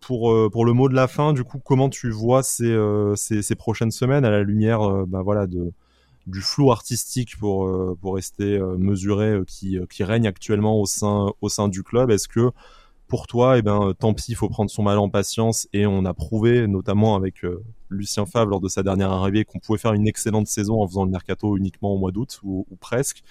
[0.01, 2.77] pour, pour le mot de la fin, du coup, comment tu vois ces,
[3.15, 5.73] ces, ces prochaines semaines à la lumière bah, voilà, de,
[6.27, 10.87] du flou artistique pour euh, pour rester euh, mesuré euh, qui qui règne actuellement au
[10.87, 12.51] sein au sein du club est-ce que
[13.09, 16.05] pour toi eh ben tant pis il faut prendre son mal en patience et on
[16.05, 17.43] a prouvé notamment avec
[17.91, 21.05] Lucien Favre lors de sa dernière arrivée qu'on pouvait faire une excellente saison en faisant
[21.05, 23.23] le mercato uniquement au mois d'août ou, presque?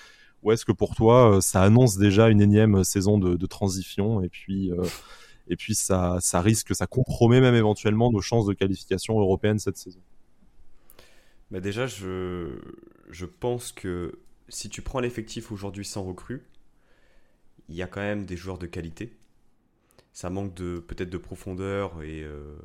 [0.44, 4.72] Ou est-ce que pour toi ça annonce déjà une énième saison de, transition et puis
[5.48, 9.78] et puis ça ça risque ça compromet même éventuellement nos chances de qualification européenne cette
[9.78, 10.02] saison?
[11.52, 12.60] Bah déjà, je,
[13.10, 16.44] je pense que si tu prends l'effectif aujourd'hui sans recrue,
[17.70, 19.14] il y a quand même des joueurs de qualité.
[20.14, 22.58] Ça manque de peut-être de profondeur et, euh,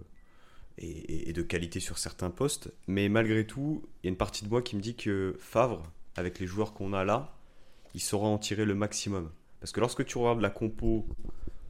[0.78, 2.72] et, de qualité sur certains postes.
[2.86, 5.90] Mais malgré tout, il y a une partie de moi qui me dit que Favre,
[6.16, 7.36] avec les joueurs qu'on a là,
[7.94, 9.30] il saura en tirer le maximum.
[9.60, 11.06] Parce que lorsque tu regardes la compo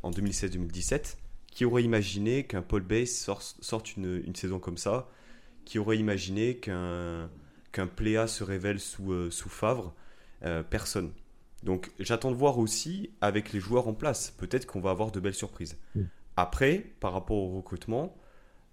[0.03, 1.17] en 2016-2017,
[1.51, 5.09] qui aurait imaginé qu'un Paul Bass sorte, une, une, saison comme ça
[5.67, 7.29] qui aurait imaginé qu'un
[7.73, 9.95] qu'un Pléa se révèle sous, euh, sous Favre
[10.45, 11.13] euh, Personne.
[11.63, 14.33] Donc j'attends de voir aussi avec les joueurs en place.
[14.39, 15.77] Peut-être qu'on va avoir de belles surprises.
[16.37, 18.17] Après, par rapport au recrutement,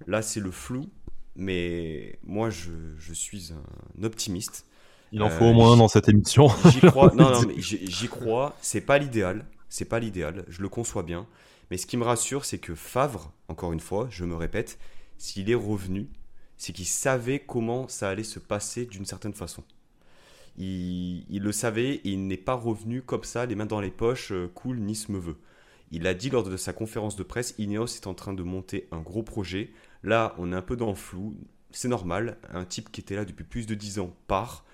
[0.07, 0.89] là c'est le flou,
[1.35, 4.65] mais moi je, je suis un optimiste.
[5.11, 6.47] Il en faut au moins un dans cette émission.
[6.71, 7.11] J'y crois.
[7.13, 8.55] non, non, mais j'y crois.
[8.61, 9.45] C'est pas l'idéal.
[9.69, 10.45] C'est pas l'idéal.
[10.47, 11.27] Je le conçois bien.
[11.69, 14.79] Mais ce qui me rassure, c'est que Favre, encore une fois, je me répète,
[15.17, 16.09] s'il est revenu,
[16.57, 19.63] c'est qu'il savait comment ça allait se passer d'une certaine façon.
[20.57, 24.31] Il, le savait et il n'est pas revenu comme ça, les mains dans les poches,
[24.31, 25.37] euh, cool, Nice me veut.
[25.91, 28.87] Il a dit lors de sa conférence de presse, Ineos est en train de monter
[28.91, 29.71] un gros projet.
[30.03, 31.35] Là, on est un peu dans le flou.
[31.71, 32.37] C'est normal.
[32.51, 34.65] Un type qui était là depuis plus de 10 ans part.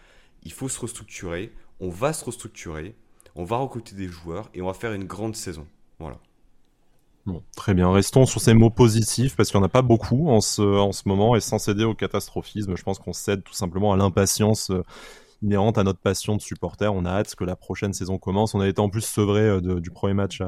[0.44, 1.52] Il faut se restructurer.
[1.80, 2.96] On va se restructurer.
[3.36, 5.68] On va recruter des joueurs et on va faire une grande saison.
[6.00, 6.20] Voilà.
[7.56, 7.92] Très bien.
[7.92, 10.92] Restons sur ces mots positifs parce qu'il n'y en a pas beaucoup en ce, en
[10.92, 14.72] ce moment et sans céder au catastrophisme, je pense qu'on cède tout simplement à l'impatience
[14.72, 14.84] euh,
[15.42, 16.92] inhérente à notre passion de supporter.
[16.92, 18.56] On a hâte que la prochaine saison commence.
[18.56, 20.42] On a été en plus sevré euh, du premier match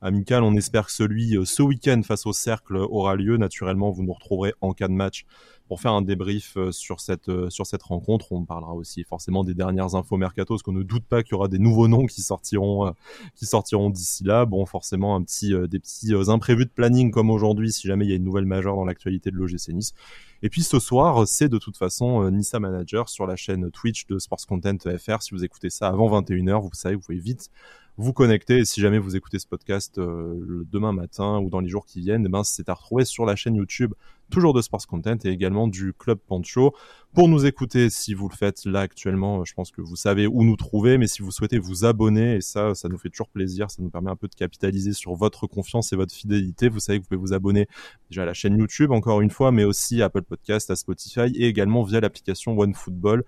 [0.00, 0.42] amical.
[0.42, 3.36] On espère que celui euh, ce week-end face au cercle aura lieu.
[3.36, 5.26] Naturellement, vous nous retrouverez en cas de match
[5.68, 8.32] pour faire un débrief euh, sur cette euh, sur cette rencontre.
[8.32, 11.34] On parlera aussi forcément des dernières infos mercato, parce qu'on ne doute pas qu'il y
[11.34, 12.90] aura des nouveaux noms qui sortiront euh,
[13.36, 14.46] qui sortiront d'ici là.
[14.46, 18.12] Bon, forcément un petit des petits imprévus de planning comme aujourd'hui, si jamais il y
[18.12, 19.94] a une nouvelle majeure dans l'actualité de l'OGC Nice.
[20.42, 24.18] Et puis ce soir, c'est de toute façon Nissa Manager sur la chaîne Twitch de
[24.18, 25.22] Sports Content FR.
[25.22, 27.50] Si vous écoutez ça avant 21h, vous savez, vous pouvez vite
[27.98, 28.58] vous connecter.
[28.58, 32.00] Et si jamais vous écoutez ce podcast euh, demain matin ou dans les jours qui
[32.00, 33.92] viennent, eh ben, c'est à retrouver sur la chaîne YouTube,
[34.30, 36.74] toujours de Sports Content et également du Club Pancho.
[37.12, 40.44] Pour nous écouter, si vous le faites là actuellement, je pense que vous savez où
[40.44, 43.68] nous trouver, mais si vous souhaitez vous abonner, et ça, ça nous fait toujours plaisir,
[43.68, 46.68] ça nous permet un peu de capitaliser sur votre confiance et votre fidélité.
[46.68, 47.66] Vous savez que vous pouvez vous abonner
[48.10, 51.32] déjà à la chaîne YouTube, encore une fois, mais aussi à Apple Podcast, à Spotify
[51.34, 53.24] et également via l'application OneFootball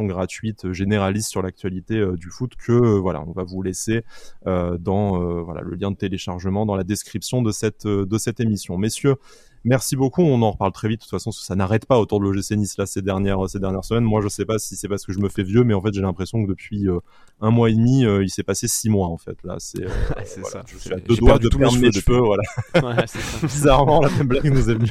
[0.00, 4.04] gratuite euh, généraliste sur l'actualité euh, du foot que euh, voilà, on va vous laisser
[4.44, 8.78] dans voilà le lien de téléchargement dans la description de cette de cette émission.
[8.78, 9.16] Messieurs,
[9.64, 10.22] Merci beaucoup.
[10.22, 11.00] On en reparle très vite.
[11.00, 13.84] De toute façon, ça n'arrête pas autour de l'OGC Nice là ces dernières ces dernières
[13.84, 14.04] semaines.
[14.04, 15.92] Moi, je sais pas si c'est parce que je me fais vieux, mais en fait,
[15.92, 17.00] j'ai l'impression que depuis euh,
[17.40, 19.36] un mois et demi, euh, il s'est passé six mois en fait.
[19.44, 19.88] Là, c'est euh,
[20.44, 20.62] ça.
[20.66, 22.20] Je suis à deux doigts de perdre mes cheveux.
[22.20, 22.42] Voilà.
[22.78, 23.04] Ouais,
[23.42, 24.90] Bizarrement, la même blague nous est venue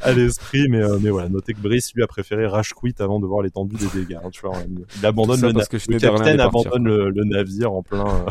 [0.00, 1.28] à l'esprit, mais mais voilà.
[1.28, 4.18] Notez que Brice lui a préféré rage quit avant de voir l'étendue des dégâts.
[4.22, 4.56] Hein, tu vois,
[4.98, 8.26] il abandonne le, le capitaine abandonne le, le, navire en plein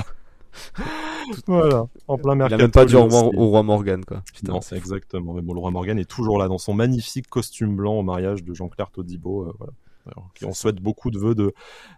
[1.47, 2.55] voilà, en plein mercato.
[2.57, 4.23] Il a même pas dit au roi, Morgan, quoi.
[4.43, 5.33] non, c'est exactement.
[5.33, 8.43] Mais bon, le roi Morgan est toujours là dans son magnifique costume blanc au mariage
[8.43, 9.47] de Jean-Claire Todibo.
[9.47, 10.27] Euh, voilà.
[10.45, 11.53] on souhaite beaucoup de vœux de,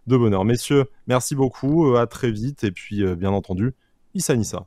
[0.07, 0.45] de bonheur.
[0.45, 3.73] Messieurs, merci beaucoup, euh, à très vite, et puis euh, bien entendu,
[4.13, 4.65] Issa Nissa.